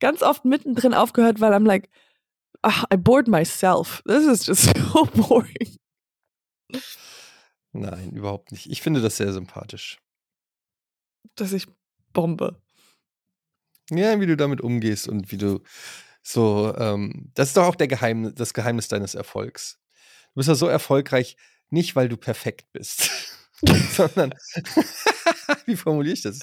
[0.00, 1.88] ganz oft mittendrin aufgehört, weil I'm like,
[2.62, 4.02] ach, I bored myself.
[4.06, 5.76] This is just so boring.
[7.72, 8.70] Nein, überhaupt nicht.
[8.70, 9.98] Ich finde das sehr sympathisch.
[11.34, 11.66] Dass ich
[12.12, 12.60] bombe.
[13.90, 15.60] Ja, wie du damit umgehst und wie du
[16.22, 19.78] so, ähm, das ist doch auch der Geheim, das Geheimnis deines Erfolgs.
[20.36, 21.38] Du bist ja so erfolgreich,
[21.70, 23.08] nicht weil du perfekt bist,
[23.92, 24.34] sondern,
[25.64, 26.40] wie formuliere ich das?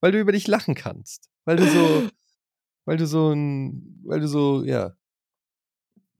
[0.00, 1.30] Weil du über dich lachen kannst.
[1.44, 2.10] Weil du so,
[2.86, 4.96] weil du so ein, weil du so, ja,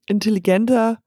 [0.06, 1.02] Intelligenter.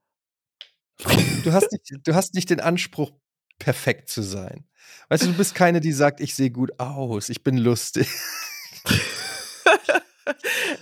[0.98, 3.12] du hast nicht, du hast nicht den Anspruch,
[3.58, 4.68] perfekt zu sein.
[5.08, 8.08] Weißt du, du bist keine, die sagt, ich sehe gut aus, ich bin lustig.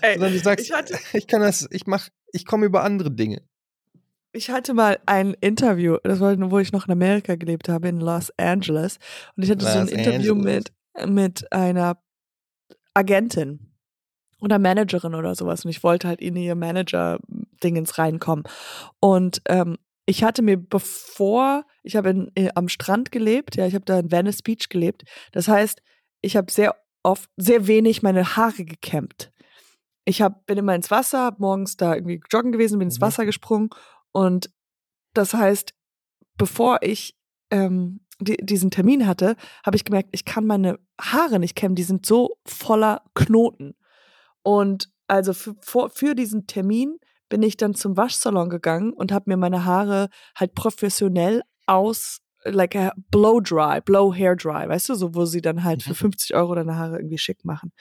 [0.00, 3.12] Ey, Sondern du sagst, ich hatte, ich kann das, ich mach, ich komme über andere
[3.12, 3.48] Dinge.
[4.32, 8.00] Ich hatte mal ein Interview, das war, wo ich noch in Amerika gelebt habe, in
[8.00, 8.98] Los Angeles.
[9.36, 10.64] Und ich hatte so ein Los Interview Angeles.
[10.94, 11.98] mit, mit einer
[12.94, 13.72] Agentin
[14.40, 15.64] oder Managerin oder sowas.
[15.64, 18.44] Und ich wollte halt in ihr Manager-Dingens reinkommen.
[19.00, 23.74] Und ähm, ich hatte mir bevor, ich habe in, äh, am Strand gelebt, ja, ich
[23.74, 25.04] habe da in Venice Beach gelebt.
[25.32, 25.82] Das heißt,
[26.22, 29.30] ich habe sehr oft, sehr wenig meine Haare gekämmt.
[30.04, 33.02] Ich hab, bin immer ins Wasser, hab morgens da irgendwie joggen gewesen, bin ins Mhm.
[33.02, 33.70] Wasser gesprungen.
[34.12, 34.50] Und
[35.14, 35.74] das heißt,
[36.36, 37.16] bevor ich
[37.50, 41.74] ähm, die, diesen Termin hatte, habe ich gemerkt, ich kann meine Haare nicht kämmen.
[41.74, 43.74] Die sind so voller Knoten.
[44.42, 46.98] Und also für, vor, für diesen Termin
[47.28, 52.74] bin ich dann zum Waschsalon gegangen und habe mir meine Haare halt professionell aus, like
[52.76, 55.94] a blow dry, blow hair dry, weißt du, so wo sie dann halt für Mhm.
[55.94, 57.72] 50 Euro deine Haare irgendwie schick machen.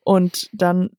[0.00, 0.90] Und dann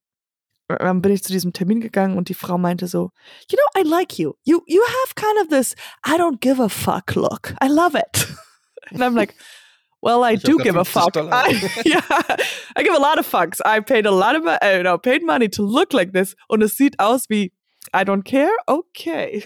[0.69, 3.11] ähm, bin ich zu diesem Termin gegangen und die Frau meinte so,
[3.49, 4.33] you know, I like you.
[4.43, 5.75] You you have kind of this
[6.05, 7.53] I don't give a fuck look.
[7.61, 8.27] I love it.
[8.91, 9.35] And I'm like,
[10.01, 11.29] well, I do give a 50 fuck.
[11.31, 11.49] I,
[11.85, 12.01] yeah,
[12.75, 13.59] I give a lot of fucks.
[13.65, 16.61] I paid a lot of mo- uh, no, paid money to look like this und
[16.63, 17.51] es sieht aus wie
[17.93, 18.51] I don't care.
[18.67, 19.43] Okay.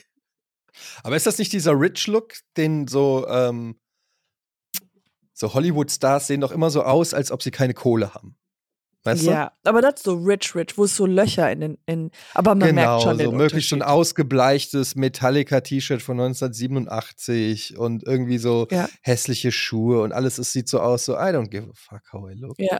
[1.03, 3.79] Aber ist das nicht dieser Rich Look, den so, ähm,
[5.33, 8.37] so Hollywood-Stars sehen doch immer so aus, als ob sie keine Kohle haben.
[9.03, 12.11] Weißt Ja, aber das ist so rich, rich, wo es so Löcher in den, in,
[12.35, 18.03] aber man genau, merkt schon so den möglichst so ein ausgebleichtes Metallica-T-Shirt von 1987 und
[18.05, 18.87] irgendwie so Ja.
[19.01, 22.29] hässliche Schuhe und alles, es sieht so aus, so I don't give a fuck how
[22.29, 22.79] I look, Ja,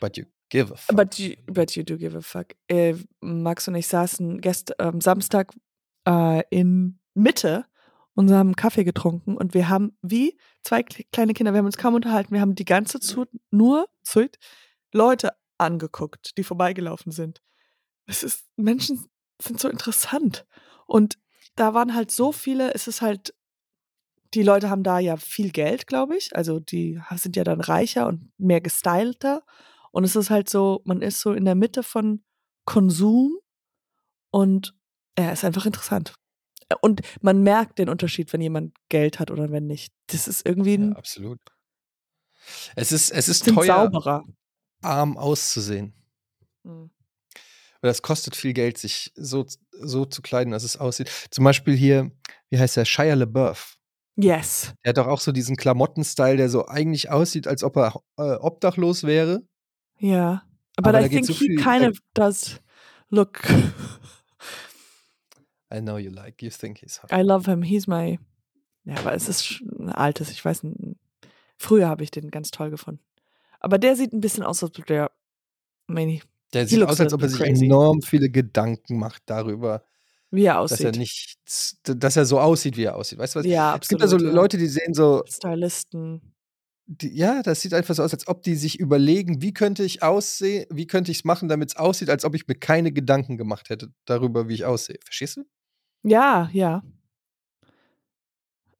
[0.00, 0.96] but you give a fuck.
[0.96, 2.48] but you, but you do give a fuck.
[2.68, 5.52] Äh, Max und ich saßen gest, ähm, Samstag
[6.06, 7.64] äh, in Mitte
[8.14, 11.78] und haben Kaffee getrunken und wir haben wie zwei kle- kleine Kinder, wir haben uns
[11.78, 14.38] kaum unterhalten, wir haben die ganze Zeit nur Zeit
[14.94, 17.42] Leute angeguckt, die vorbeigelaufen sind.
[18.06, 19.06] Es ist, Menschen
[19.42, 20.46] sind so interessant.
[20.86, 21.18] Und
[21.56, 23.34] da waren halt so viele, es ist halt,
[24.34, 26.34] die Leute haben da ja viel Geld, glaube ich.
[26.34, 29.44] Also die sind ja dann reicher und mehr gestylter.
[29.92, 32.24] Und es ist halt so, man ist so in der Mitte von
[32.64, 33.38] Konsum
[34.30, 34.74] und
[35.14, 36.14] er ist einfach interessant.
[36.80, 39.92] Und man merkt den Unterschied, wenn jemand Geld hat oder wenn nicht.
[40.08, 41.38] Das ist irgendwie Ja, ein, absolut.
[42.74, 44.24] Es ist, es ist teuer, sauberer.
[44.84, 45.94] Arm auszusehen.
[46.62, 46.90] Mhm.
[47.80, 51.10] Weil das kostet viel Geld, sich so, so zu kleiden, dass es aussieht.
[51.30, 52.10] Zum Beispiel hier,
[52.48, 52.84] wie heißt der?
[52.84, 53.76] Shia LaBeouf.
[54.16, 54.72] Yes.
[54.84, 58.36] Der hat doch auch so diesen Klamottenstyle, der so eigentlich aussieht, als ob er äh,
[58.36, 59.42] obdachlos wäre.
[59.98, 60.44] Ja.
[60.76, 62.60] But Aber I think so he kind of does
[63.10, 63.42] look.
[65.72, 67.12] I know you like, you think he's hot.
[67.12, 67.62] I love him.
[67.62, 68.18] He's my.
[68.84, 70.62] Ja, aber es ist ein altes, ich weiß.
[71.56, 73.02] Früher habe ich den ganz toll gefunden.
[73.64, 75.10] Aber der sieht ein bisschen aus, als ob der.
[75.90, 76.20] I mean,
[76.52, 77.64] Der sieht aus, als ob er sich crazy.
[77.66, 79.84] enorm viele Gedanken macht darüber,
[80.30, 80.96] wie er dass er aussieht.
[80.96, 81.36] nicht,
[81.84, 83.18] dass er so aussieht, wie er aussieht.
[83.18, 83.46] Weißt du was?
[83.46, 84.34] ja, Es gibt ja so absolut.
[84.34, 84.40] ja.
[84.40, 86.20] Leute, die sehen so, Stylisten.
[86.86, 90.02] die, ja, das sieht einfach so aus, als ob die sich überlegen, wie könnte ich
[90.02, 93.36] aussehen, wie könnte ich es machen, damit es aussieht, als ob ich mir keine Gedanken
[93.38, 94.98] gemacht hätte darüber, wie ich aussehe.
[95.04, 95.44] Verstehst du?
[96.02, 96.82] Ja, ja.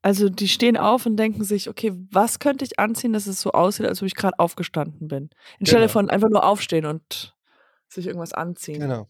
[0.05, 3.53] Also die stehen auf und denken sich, okay, was könnte ich anziehen, dass es so
[3.53, 5.31] aussieht, als ob ich gerade aufgestanden bin.
[5.59, 5.93] Anstelle Genau.
[5.93, 7.35] von einfach nur aufstehen und
[7.87, 8.81] sich irgendwas anziehen.
[8.81, 9.07] Genau.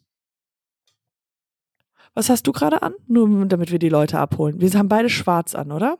[2.13, 2.93] Was hast du gerade an?
[3.08, 4.62] Nur damit wir die Leute abholen.
[4.62, 5.97] Wir haben beide schwarz an, oder?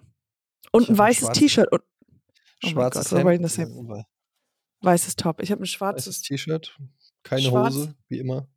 [0.72, 1.82] Und ein weißes T-Shirt und
[2.64, 4.04] Oh Schwarzes Gott, Hemd, äh,
[4.80, 5.42] weißes Top.
[5.42, 6.22] Ich habe ein weißes schwarzes.
[6.22, 6.80] T-Shirt,
[7.22, 7.76] keine Schwarz.
[7.76, 8.48] Hose, wie immer.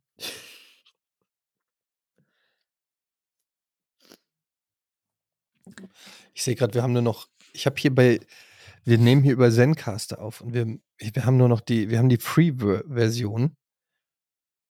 [6.33, 8.19] Ich sehe gerade, wir haben nur noch, ich habe hier bei,
[8.85, 10.65] wir nehmen hier über Zencaster auf und wir,
[10.99, 13.55] wir haben nur noch die, wir haben die Free-Version.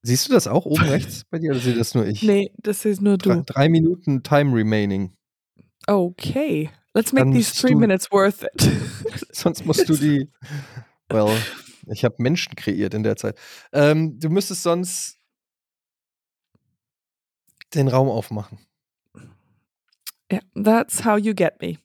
[0.01, 2.23] Siehst du das auch oben rechts bei dir oder sehe das nur ich?
[2.23, 3.43] Nee, das ist nur Drei, du.
[3.43, 5.15] drei Minuten Time remaining.
[5.87, 6.69] Okay.
[6.93, 8.71] Let's make Dann these three du- minutes worth it.
[9.31, 10.29] Sonst musst du die.
[11.09, 11.37] Well,
[11.87, 13.37] ich habe Menschen kreiert in der Zeit.
[13.73, 15.17] Ähm, du müsstest sonst.
[17.75, 18.57] den Raum aufmachen.
[20.31, 21.77] Ja, that's how you get me.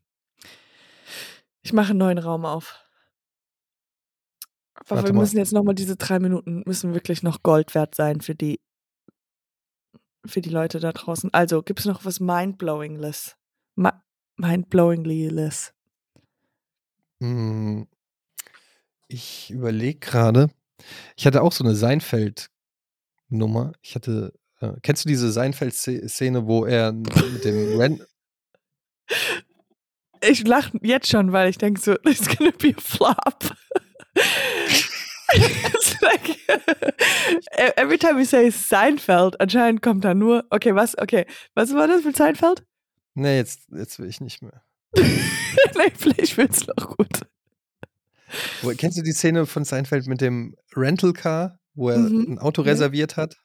[1.63, 2.81] Ich mache einen neuen Raum auf.
[4.75, 5.21] Aber Warte wir mal.
[5.23, 8.61] müssen jetzt nochmal diese drei Minuten, müssen wirklich noch Gold wert sein für die,
[10.27, 11.33] für die Leute da draußen.
[11.33, 13.37] Also, gibt es noch was Mindblowingless?
[14.37, 15.73] Mindblowingless.
[17.21, 17.87] Hm,
[19.09, 20.51] Ich überlege gerade.
[21.17, 23.73] Ich hatte auch so eine Seinfeld-Nummer.
[23.81, 24.33] Ich hatte.
[24.61, 28.03] Äh, kennst du diese Seinfeld-Szene, wo er mit dem Ren.
[30.27, 33.45] Ich lache jetzt schon, weil ich denke so, it's gonna be a flop.
[36.01, 36.29] Like,
[37.59, 41.89] e-, every time we say Seinfeld, anscheinend kommt da nur, okay, was, okay, was war
[41.89, 42.63] das mit Seinfeld?
[43.15, 44.63] Nee, jetzt, jetzt will ich nicht mehr.
[44.97, 47.21] nee, vielleicht wird's noch gut.
[48.63, 52.35] Wo, kennst du die Szene von Seinfeld mit dem Rental Car, wo er Mhm.
[52.35, 53.37] ein Auto reserviert hat?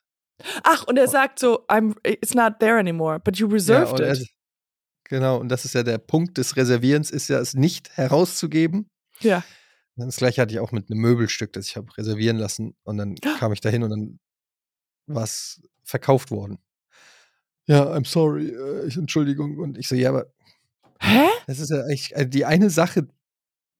[0.63, 4.29] Ach, und er sagt so, I'm, it's not there anymore, but you reserved er- it.
[5.09, 8.89] Genau, und das ist ja der Punkt des Reservierens, ist ja es nicht herauszugeben.
[9.21, 9.43] Ja.
[9.95, 12.75] Und Das gleiche hatte ich auch mit einem Möbelstück, das ich habe reservieren lassen.
[12.83, 14.19] Und dann kam ich dahin und dann
[15.07, 16.59] war es verkauft worden.
[17.65, 19.57] Ja, I'm sorry, äh, ich, Entschuldigung.
[19.57, 20.31] Und ich so, ja, aber
[20.99, 21.27] Hä?
[21.47, 23.07] das ist ja eigentlich äh, die eine Sache.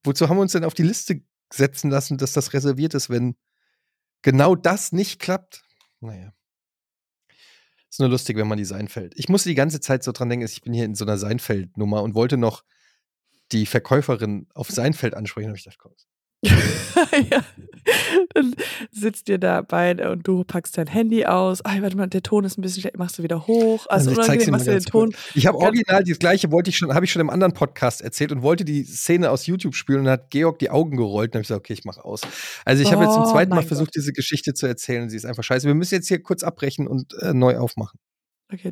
[0.04, 1.22] Wozu haben wir uns denn auf die Liste
[1.54, 3.36] setzen lassen, dass das reserviert ist, wenn
[4.24, 5.64] genau das nicht klappt?
[6.00, 6.34] Naja.
[8.00, 9.12] Ist nur lustig, wenn man die Seinfeld.
[9.18, 12.02] Ich musste die ganze Zeit so dran denken, ich bin hier in so einer Seinfeld-Nummer
[12.02, 12.64] und wollte noch
[13.52, 15.50] die Verkäuferin auf Seinfeld ansprechen.
[15.50, 15.92] Und ich dachte, komm.
[16.44, 17.44] Ja.
[18.34, 18.56] Dann
[18.92, 21.64] sitzt ihr da beide und du packst dein Handy aus.
[21.66, 22.98] Ay, warte mal, der Ton ist ein bisschen schlecht.
[22.98, 23.86] Machst du wieder hoch?
[23.90, 25.12] Also, ich zeig's dir machst du den Ton.
[25.12, 25.36] kurz.
[25.36, 28.32] Ich habe original das gleiche, wollte ich schon, habe ich schon im anderen Podcast erzählt
[28.32, 31.42] und wollte die Szene aus YouTube spielen und hat Georg die Augen gerollt und habe
[31.42, 32.22] ich gesagt, okay, ich mache aus.
[32.66, 35.18] Also ich habe jetzt zum Oh zweiten Mal versucht, diese Geschichte zu erzählen und sie
[35.18, 35.68] ist einfach scheiße.
[35.68, 38.00] Wir müssen jetzt hier kurz abbrechen und äh, neu aufmachen.
[38.52, 38.72] Okay.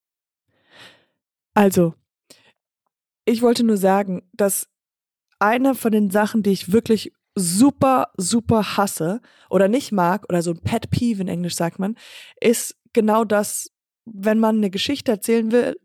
[1.53, 1.93] Also,
[3.25, 4.67] ich wollte nur sagen, dass
[5.39, 10.51] eine von den Sachen, die ich wirklich super, super hasse oder nicht mag, oder so
[10.51, 11.95] ein Pet Peeve in Englisch sagt man,
[12.39, 13.71] ist genau das,
[14.05, 15.79] wenn man eine Geschichte erzählen will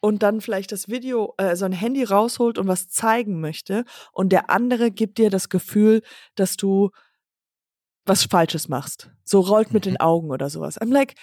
[0.00, 4.30] und dann vielleicht das Video, äh, so ein Handy rausholt und was zeigen möchte und
[4.30, 6.02] der andere gibt dir das Gefühl,
[6.34, 6.90] dass du
[8.06, 9.10] was Falsches machst.
[9.24, 10.80] So rollt mit den Augen oder sowas.
[10.80, 11.14] I'm like,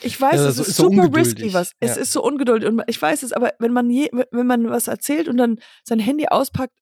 [0.00, 1.36] ich weiß, Ja, es ist ist so super ungeduldig.
[1.42, 1.72] risky, was.
[1.80, 2.02] Es Ja.
[2.02, 5.28] ist so ungeduldig und ich weiß es, aber wenn man je, wenn man was erzählt
[5.28, 6.76] und dann sein Handy auspackt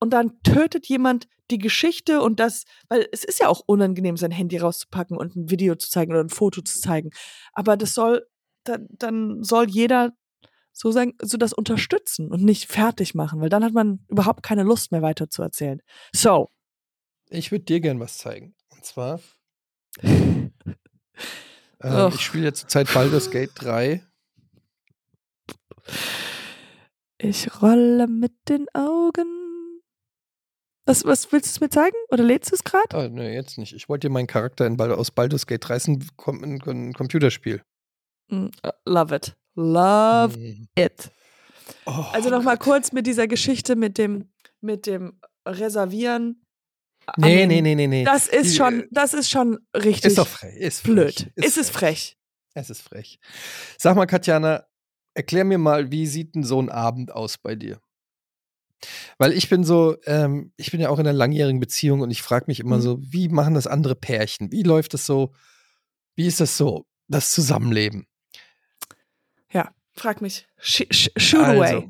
[0.00, 4.30] und dann tötet jemand die Geschichte und das, weil es ist ja auch unangenehm, sein
[4.30, 7.10] Handy rauszupacken und ein Video zu zeigen oder ein Foto zu zeigen.
[7.52, 8.26] Aber das soll,
[8.64, 10.12] dann, dann soll jeder
[10.72, 14.62] so sagen, so das unterstützen und nicht fertig machen, weil dann hat man überhaupt keine
[14.64, 15.80] Lust mehr weiter zu erzählen.
[16.12, 16.50] So.
[17.30, 18.54] Ich würde dir gern was zeigen.
[18.70, 19.20] Und zwar,
[21.84, 24.02] ähm, ich spiele jetzt zurzeit Baldur's Gate 3.
[27.18, 29.80] Ich rolle mit den Augen.
[30.86, 31.96] Was, was willst du es mir zeigen?
[32.10, 32.94] Oder lädst du es gerade?
[32.96, 33.72] Ah, nee, jetzt nicht.
[33.72, 36.92] Ich wollte dir meinen Charakter in Bald aus Baldur's Gate 3 ist ein, ein, ein
[36.92, 37.62] Computerspiel.
[38.28, 39.34] Mm, uh, love it.
[39.54, 40.68] Love Mhm.
[40.76, 41.10] it.
[41.86, 46.43] Oh, Also nochmal kurz mit dieser Geschichte mit dem, mit dem Reservieren.
[47.16, 48.04] Nee, nee, nee, nee, nee.
[48.04, 50.56] Das ist schon, äh, das ist schon richtig Ist doch frech.
[50.56, 50.92] Ist frech.
[50.92, 51.32] blöd.
[51.36, 52.16] Ist es frech?
[52.54, 53.18] Es ist frech.
[53.78, 54.64] Sag mal, Katjana,
[55.14, 57.80] erklär mir mal, wie sieht denn so ein Abend aus bei dir?
[59.18, 62.22] Weil ich bin so, ähm, ich bin ja auch in einer langjährigen Beziehung und ich
[62.22, 62.82] frage mich immer Mhm.
[62.82, 64.52] so, wie machen das andere Pärchen?
[64.52, 65.32] Wie läuft das so?
[66.16, 68.06] Wie ist das so, das Zusammenleben?
[69.52, 70.46] Ja, frag mich.
[70.58, 71.88] Sh sh shoot Also, away.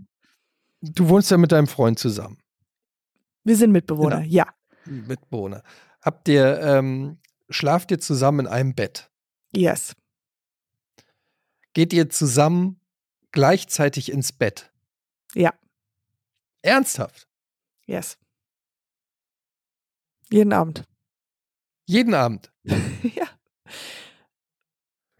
[0.83, 2.39] Du wohnst ja mit deinem Freund zusammen,
[3.45, 4.29] Wir sind Mitbewohner, Genau.
[4.31, 4.55] ja.
[4.87, 5.63] Mitbewohner.
[6.01, 7.19] Habt ihr, ähm,
[7.49, 9.11] schlaft ihr zusammen in einem Bett?
[9.55, 9.95] Yes.
[11.73, 12.81] Geht ihr zusammen
[13.33, 14.71] gleichzeitig ins Bett?
[15.35, 15.53] Ja.
[16.63, 17.29] Ernsthaft?
[17.87, 18.17] Yes.
[20.31, 20.85] Jeden Abend.
[21.87, 22.53] Jeden Abend?
[22.65, 23.27] ja.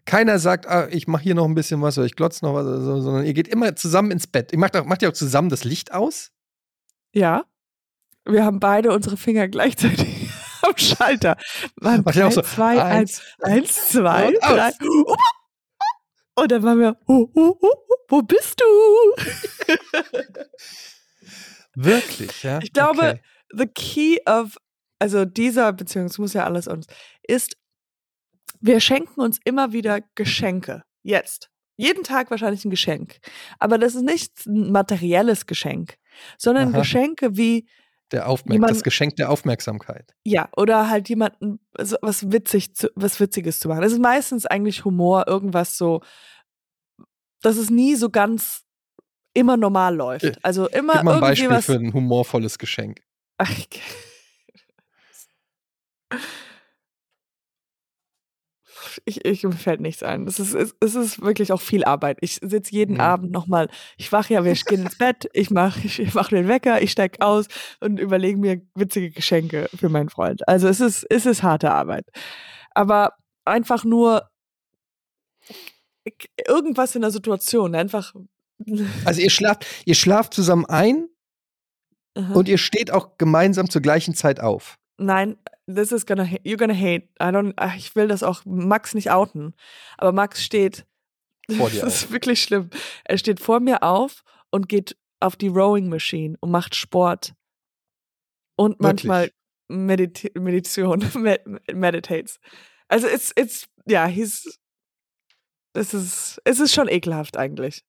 [0.05, 2.65] Keiner sagt, ah, ich mache hier noch ein bisschen was oder ich glotze noch was,
[2.65, 4.51] so, sondern ihr geht immer zusammen ins Bett.
[4.51, 6.31] Ihr macht, auch, macht ihr auch zusammen das Licht aus?
[7.11, 7.45] Ja.
[8.25, 10.29] Wir haben beide unsere Finger gleichzeitig
[10.61, 11.37] am Schalter.
[11.77, 14.71] Waren drei, so, zwei, eins, eins, zwei, und drei.
[16.35, 18.65] Und dann waren wir, oh, oh, oh, oh, wo bist du?
[21.75, 22.59] Wirklich, ja?
[22.61, 23.21] Ich glaube, Okay.
[23.51, 24.57] the key of,
[24.99, 26.87] also dieser Beziehung, es muss ja alles uns,
[27.23, 27.57] ist,
[28.59, 30.83] wir schenken uns immer wieder Geschenke.
[31.03, 31.49] Jetzt.
[31.77, 33.19] Jeden Tag wahrscheinlich ein Geschenk.
[33.59, 35.97] Aber das ist nicht ein materielles Geschenk,
[36.37, 36.79] sondern Aha.
[36.79, 37.67] Geschenke wie,
[38.11, 40.13] Der Aufmerk jemand- das Geschenk der Aufmerksamkeit.
[40.23, 43.81] ja, oder halt jemanden so was witzig zu, was Witziges zu machen.
[43.81, 46.01] Das ist meistens eigentlich Humor, irgendwas so,
[47.41, 48.63] dass es nie so ganz
[49.33, 50.23] immer normal läuft.
[50.25, 51.65] Äh, Also immer Gib mal ein Beispiel was.
[51.65, 53.01] für ein humorvolles Geschenk.
[53.37, 53.51] Ach,
[59.05, 60.25] ich- Ich, mir fällt nichts ein.
[60.27, 62.17] Es ist, es, es ist wirklich auch viel Arbeit.
[62.21, 63.01] Ich sitze jeden Mhm.
[63.01, 66.47] Abend nochmal, ich wache ja, wir gehen ins Bett, ich mache ich, ich mach den
[66.47, 67.45] Wecker, ich steig aus
[67.79, 70.47] und überlege mir witzige Geschenke für meinen Freund.
[70.47, 72.05] Also es ist, es ist harte Arbeit.
[72.71, 73.13] Aber
[73.45, 74.27] einfach nur
[76.47, 78.13] irgendwas in der Situation, einfach.
[79.05, 81.07] Also ihr schlaft, ihr schlaft zusammen ein
[82.15, 82.33] Aha.
[82.33, 84.75] und ihr steht auch gemeinsam zur gleichen Zeit auf.
[84.97, 85.35] Nein,
[85.67, 87.09] this is gonna you're gonna hate.
[87.19, 87.53] I don't.
[87.57, 89.53] ach, Ich will das auch Max nicht outen,
[89.97, 90.85] aber Max steht.
[91.57, 92.69] Vor dir das ist wirklich schlimm.
[93.03, 97.33] Er steht vor mir auf und geht auf die Rowing Machine und macht Sport
[98.55, 99.31] und manchmal
[99.67, 101.41] Medita Meditation, med
[101.73, 102.39] meditates.
[102.87, 104.59] Also it's it's ja, he's
[105.73, 107.83] es ist es ist schon ekelhaft eigentlich.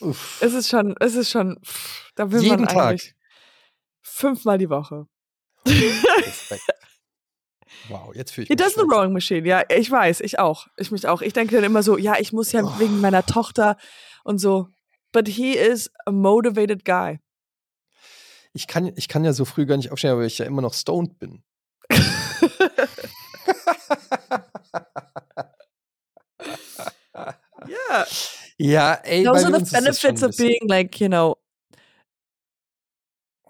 [0.00, 0.38] Uff.
[0.42, 2.76] Es ist schon es ist schon pff, da will Jeden man Tag?
[2.88, 3.14] eigentlich
[4.02, 5.06] fünfmal die Woche.
[5.66, 6.62] Respekt.
[7.88, 9.00] Wow, jetzt fühle ich Ja, mich das ist eine schlecht.
[9.00, 10.66] Rowing Machine, ja, ich weiß, ich auch.
[10.76, 11.22] Ich mich auch.
[11.22, 12.78] Ich denke dann immer so, ja, ich muss ja Oh.
[12.78, 13.76] wegen meiner Tochter
[14.24, 14.68] und so.
[15.12, 17.18] But he is a motivated guy.
[18.52, 20.74] Ich kann, ich kann ja so früh gar nicht aufstehen, weil ich ja immer noch
[20.74, 21.42] stoned bin.
[27.66, 28.04] yeah.
[28.60, 31.36] Ja, ey, Those are the benefits of being like, you know,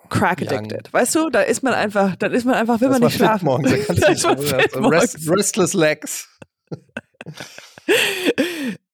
[0.08, 0.92] crack addicted.
[0.92, 3.44] Weißt du, da ist man einfach, dann ist man einfach, will Dass man nicht schlafen.
[3.44, 6.28] Morgens, da kannst Da du ist man nicht fit so rest, restless legs.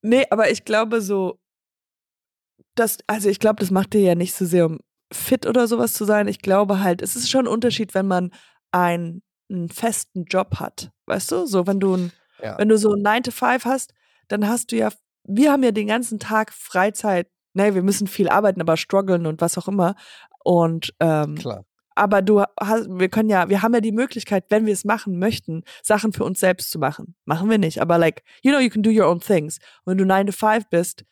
[0.03, 1.39] nee, aber ich glaube so,
[2.75, 4.79] das, also ich glaube, das macht dir ja nicht so sehr, um
[5.13, 6.27] fit oder sowas zu sein.
[6.29, 8.33] Ich glaube halt, es ist schon ein Unterschied, wenn man
[8.73, 10.91] einen, einen festen Job hat.
[11.07, 11.47] Weißt du?
[11.47, 12.59] So, wenn du ein, Ja.
[12.59, 13.95] wenn du so ein 9 to 5 hast,
[14.29, 14.91] dann hast du ja,
[15.25, 17.29] wir haben ja den ganzen Tag Freizeit.
[17.53, 19.95] Nee, wir müssen viel arbeiten, aber strugglen und was auch immer.
[20.45, 21.65] Und ähm, Klar.
[21.97, 25.19] aber du hast, wir können ja, wir haben ja die Möglichkeit, wenn wir es machen
[25.19, 27.17] möchten, Sachen für uns selbst zu machen.
[27.25, 29.59] Machen wir nicht, aber like, you know, you can do your own things.
[29.85, 31.05] Und wenn du 9 to 5 bist,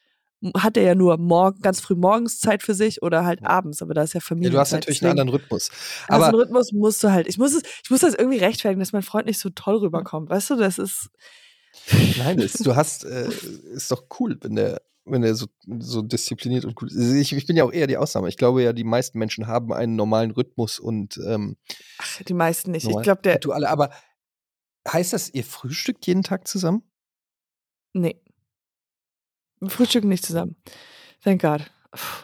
[0.57, 3.95] hat er ja nur morgen, ganz früh morgens Zeit für sich oder halt abends, aber
[3.95, 4.51] da ist ja Ja, Familie.
[4.51, 5.71] du hast natürlich einen anderen Rhythmus.
[6.09, 8.81] Aber Aber einen Rhythmus musst du halt, ich muss es, ich muss das irgendwie rechtfertigen,
[8.81, 10.31] dass mein Freund nicht so toll rüberkommt.
[10.31, 11.11] Weißt du, das ist,
[12.19, 13.29] nein, es, du hast, äh,
[13.73, 15.47] ist doch cool, wenn der, wenn der so,
[15.79, 17.13] so diszipliniert und gut ist.
[17.13, 18.29] Ich, ich bin ja auch eher die Ausnahme.
[18.29, 21.57] Ich glaube ja, die meisten Menschen haben einen normalen Rhythmus und ähm,
[21.99, 22.85] ach, die meisten nicht.
[22.85, 23.91] normal- Ich glaube, der, du alle, aber
[24.87, 26.83] heißt das, ihr frühstückt jeden Tag zusammen?
[27.93, 28.21] Nee.
[29.61, 30.57] Wir frühstücken nicht zusammen.
[31.23, 31.71] Thank God.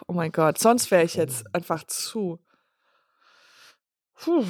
[0.07, 0.57] Oh mein Gott.
[0.57, 2.39] Sonst wäre ich jetzt einfach zu.
[4.15, 4.43] Puh.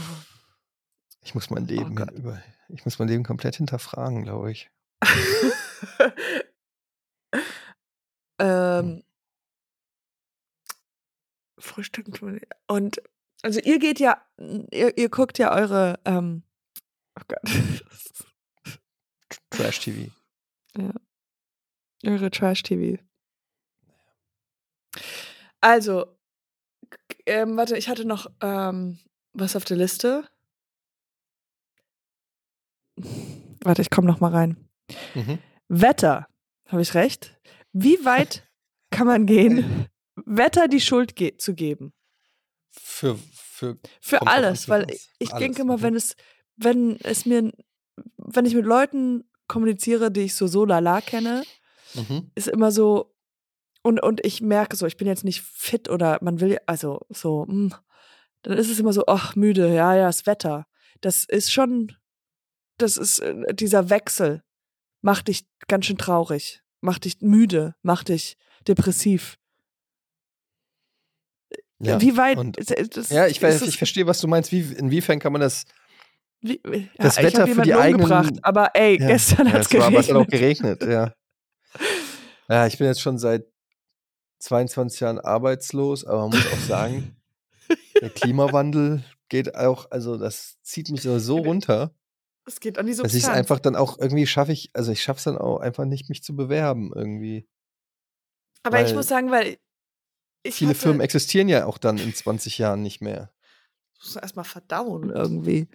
[1.22, 2.12] Ich muss mein Leben Gott.
[2.12, 4.72] über, ich muss mein Leben komplett hinterfragen, glaube ich.
[8.40, 9.04] ähm,
[12.14, 13.02] tun wir- Und
[13.42, 14.22] also ihr geht ja,
[14.72, 16.44] ihr, ihr guckt ja eure, ähm,
[17.18, 17.40] oh Gott,
[19.50, 20.12] Trash TV.
[22.06, 23.02] eure Trash-TV.
[25.62, 26.18] Also,
[27.26, 29.00] ähm, warte, ich hatte noch ähm,
[29.34, 30.26] was auf der Liste.
[33.62, 34.69] Warte, ich komme noch mal rein.
[35.16, 35.40] Mhm.
[35.68, 36.28] Wetter,
[36.68, 37.38] habe ich recht?
[37.74, 38.48] Wie weit
[38.92, 41.94] kann man gehen, Wetter die Schuld ge zu geben?
[42.70, 45.82] Für, für Für alles, weil ich, ich Alles, denke immer, mhm.
[45.82, 46.16] wenn es,
[46.56, 47.52] wenn es mir,
[48.18, 51.44] wenn ich mit Leuten kommuniziere, die ich so so lala kenne,
[51.94, 52.32] mhm.
[52.36, 53.16] ist immer so,
[53.82, 57.46] und, und ich merke so, ich bin jetzt nicht fit oder man will, also so,
[57.48, 57.74] hm,
[58.44, 60.68] dann ist es immer so, ach, müde, ja, ja, das Wetter.
[61.02, 61.96] Das ist schon,
[62.78, 64.44] das ist, äh, dieser Wechsel
[65.02, 68.38] macht dich ganz schön traurig, macht dich müde, macht dich
[68.68, 69.38] depressiv.
[71.80, 72.00] ja.
[72.02, 74.52] Wie weit, und- ist das, Ja, ich, weiß, ich verstehe, was du meinst.
[74.52, 75.66] Wie, inwiefern kann man das?
[76.42, 79.08] Wie, ja, Das ich Wetter für die eigenen- aber ey, Ja.
[79.08, 80.80] gestern Ja, hat's es war, aber es hat auch geregnet.
[80.80, 81.14] geregnet, ja.
[82.52, 83.46] Ja, ich bin jetzt schon seit
[84.40, 87.16] 22 Jahren arbeitslos, aber man muss auch sagen,
[88.02, 91.94] der Klimawandel geht auch, also das zieht mich so runter,
[92.50, 93.38] Es geht an die dass ich es Substanz.
[93.38, 96.24] einfach dann auch irgendwie schaffe ich, also ich schaffe es dann auch einfach nicht, mich
[96.24, 97.48] zu bewerben irgendwie.
[98.64, 99.58] Aber ich Weil muss sagen, weil
[100.42, 103.32] ich Viele hatte, Firmen existieren ja auch dann in 20 Jahren nicht mehr.
[104.00, 105.68] muss erstmal verdauen irgendwie.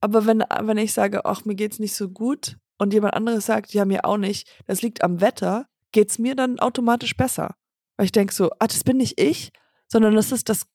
[0.00, 3.74] Aber wenn, wenn ich sage, ach, mir geht's nicht so gut und jemand anderes sagt,
[3.74, 7.56] ja, mir auch nicht, das liegt am Wetter, geht's mir dann automatisch besser.
[7.96, 9.50] Weil ich denke so, ah, das bin nicht ich,
[9.88, 10.66] sondern das ist das,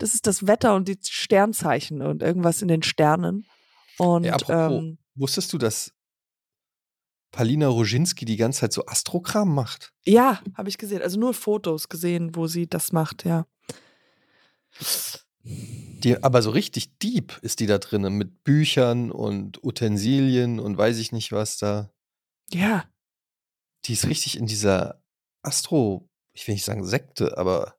[0.00, 3.46] das ist das Wetter und die Sternzeichen und irgendwas in den Sternen.
[3.98, 5.92] Und Ja, apropos, ähm, wusstest du, dass
[7.32, 9.92] Palina Roginski die ganze Zeit so Astrokram macht?
[10.04, 11.02] ja, habe ich gesehen.
[11.02, 13.46] Also nur Fotos gesehen, wo sie das macht, ja.
[15.42, 20.98] Die, aber so richtig deep ist die da drin, mit Büchern und Utensilien und weiß
[20.98, 21.92] ich nicht was da.
[22.50, 22.84] Ja.
[23.84, 25.02] Die ist richtig in dieser
[25.42, 27.76] Astro, ich will nicht sagen Sekte, aber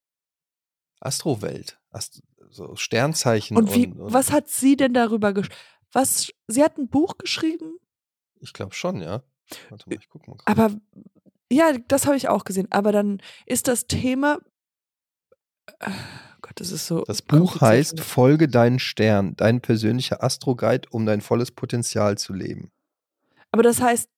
[1.02, 1.80] Astrowelt.
[1.90, 5.50] Ast so Sternzeichen Und wie, und, was hat sie denn darüber gesch
[5.92, 7.78] Was, sie hat ein Buch geschrieben,
[8.40, 9.24] Ich glaube schon, ja.
[9.70, 10.36] Warte mal, ich guck mal.
[10.36, 10.48] kurz.
[10.48, 10.72] aber
[11.52, 12.68] ja, das habe ich auch gesehen.
[12.70, 14.40] Aber dann ist das Thema.
[15.80, 15.92] Äh,
[16.42, 17.04] Gott, das ist so.
[17.04, 22.72] Das Buch heißt Folge deinen Stern, dein persönlicher Astro-Guide, um dein volles Potenzial zu leben.
[23.52, 24.10] Aber das heißt,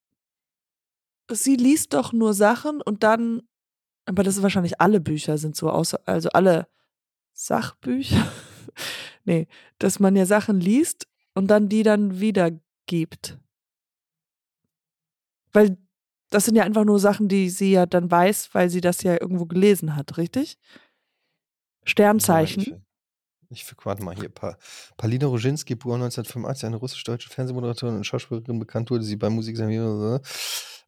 [1.31, 3.41] sie liest doch nur Sachen und dann.
[4.05, 6.67] Aber das ist wahrscheinlich alle Bücher sind so aus, also alle
[7.33, 8.31] Sachbücher.
[9.25, 9.47] nee,
[9.79, 13.37] dass man ja Sachen liest und dann die dann wiedergibt.
[15.51, 15.77] Weil
[16.29, 19.13] das sind ja einfach nur Sachen, die sie ja dann weiß, weil sie das ja
[19.13, 20.57] irgendwo gelesen hat, richtig?
[21.85, 22.83] Sternzeichen.
[23.49, 24.29] Ich, ich warte mal hier.
[24.29, 24.57] Pa
[24.97, 28.57] Palina Roginski, geboren 1985, eine russisch-deutsche Fernsehmoderatorin und Schauspielerin.
[28.57, 29.57] Bekannt wurde sie beim Musik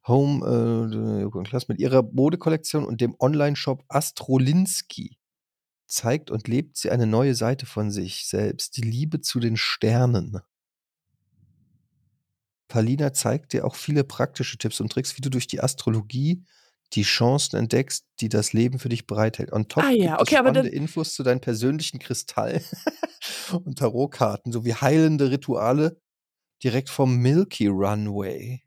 [0.07, 5.17] Home äh, Class mit ihrer Modekollektion und dem Online-Shop Astrolinski.
[5.87, 10.39] Zeigt und lebt sie eine neue Seite von sich selbst, die Liebe zu den Sternen.
[12.67, 16.43] Palina zeigt dir auch viele praktische Tipps und Tricks, wie du durch die Astrologie
[16.93, 19.51] die Chancen entdeckst, die das Leben für dich bereithält.
[19.51, 22.63] On top Ah ja, gibt okay, spannende Infos zu deinen persönlichen Kristallen
[23.63, 25.99] und Tarotkarten sowie heilende Rituale
[26.63, 28.64] direkt vom Milky Runway.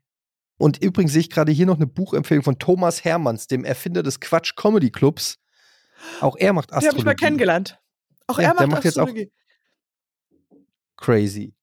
[0.59, 4.19] Und übrigens sehe ich gerade hier noch eine Buchempfehlung von Thomas Hermanns, dem Erfinder des
[4.19, 5.39] Quatsch Comedy Clubs.
[6.19, 6.99] Auch er macht Die habe Astrologie.
[6.99, 7.79] ich mal kennengelernt.
[8.27, 9.31] Auch Ja, er macht, macht Astrologie.
[10.97, 11.53] Crazy.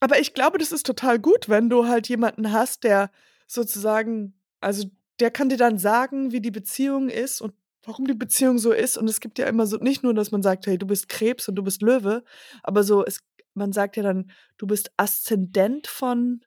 [0.00, 3.10] Aber ich glaube, das ist total gut, wenn du halt jemanden hast, der
[3.46, 4.88] sozusagen, also
[5.20, 7.52] der kann dir dann sagen, wie die Beziehung ist und
[7.84, 8.96] warum die Beziehung so ist.
[8.96, 11.46] Und es gibt ja immer so, nicht nur, dass man sagt, hey, du bist Krebs
[11.46, 12.24] und du bist Löwe,
[12.62, 13.20] aber so, es,
[13.52, 16.40] man sagt ja dann, du bist Aszendent von,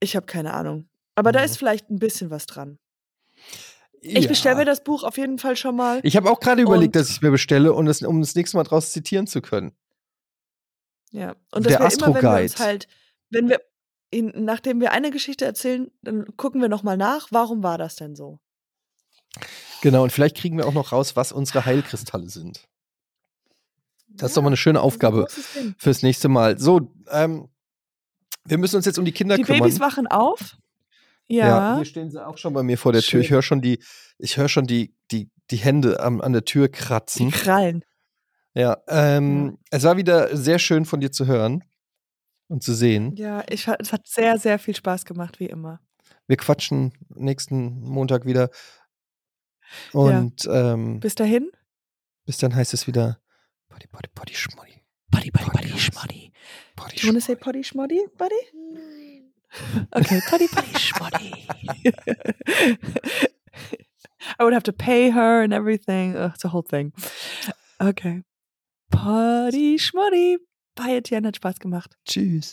[0.00, 0.88] ich habe keine Ahnung.
[1.14, 1.44] Aber da Mhm.
[1.46, 2.78] ist vielleicht ein bisschen was dran.
[4.00, 6.00] Ich bestelle mir das Buch auf jeden Fall schon mal.
[6.02, 8.56] Ich habe auch gerade überlegt, dass ich es mir bestelle, und das, um das nächste
[8.56, 9.72] Mal draus zitieren zu können.
[11.10, 12.86] Ja, und Der dass wir immer, wenn wir uns halt,
[13.30, 13.60] wenn wir,
[14.10, 18.14] in, nachdem wir eine Geschichte erzählen, dann gucken wir nochmal nach, warum war das denn
[18.14, 18.38] so?
[19.82, 22.68] Genau, und vielleicht kriegen wir auch noch raus, was unsere Heilkristalle sind.
[24.08, 25.26] Das ist doch mal eine schöne das Aufgabe
[25.78, 26.58] fürs nächste Mal.
[26.58, 27.48] So, ähm,
[28.48, 29.62] wir müssen uns jetzt um die Kinder Die kümmern.
[29.62, 30.56] Babys wachen auf.
[31.28, 31.46] ja.
[31.48, 31.76] Ja.
[31.76, 33.20] hier stehen sie auch schon bei mir vor der Tür.
[33.20, 33.34] Ich Schön.
[33.36, 33.78] höre schon die,
[34.18, 37.30] ich höre schon die, die, die Hände am, an der Tür die kratzen.
[37.30, 37.84] Krallen.
[38.54, 41.62] Ja, ähm, es war wieder sehr schön von dir zu hören
[42.48, 43.14] und zu sehen.
[43.16, 45.80] Ja, ich, es hat sehr, sehr viel Spaß gemacht, wie immer.
[46.26, 48.48] Wir quatschen nächsten Montag wieder.
[49.92, 51.50] Und ähm, Bis dahin.
[52.24, 53.18] bis dann heißt es wieder
[53.68, 54.75] Potty, Potty, Potty, Schmoddy.
[55.16, 56.30] Potty, potty, Potty, schmoddy.
[56.76, 57.40] Potty, Do you wanna say Schmoddy.
[57.40, 58.40] potty, schmoddy, buddy?
[59.96, 61.32] Okay, potty, potty, schmoddy.
[64.38, 66.14] I would have to pay her and everything.
[66.16, 66.92] Ugh, it's a whole thing.
[67.80, 68.22] Okay.
[68.90, 70.36] Potty, schmoddy.
[70.74, 71.96] Bye, Etienne, hat Spaß gemacht.
[72.06, 72.52] Tschüss.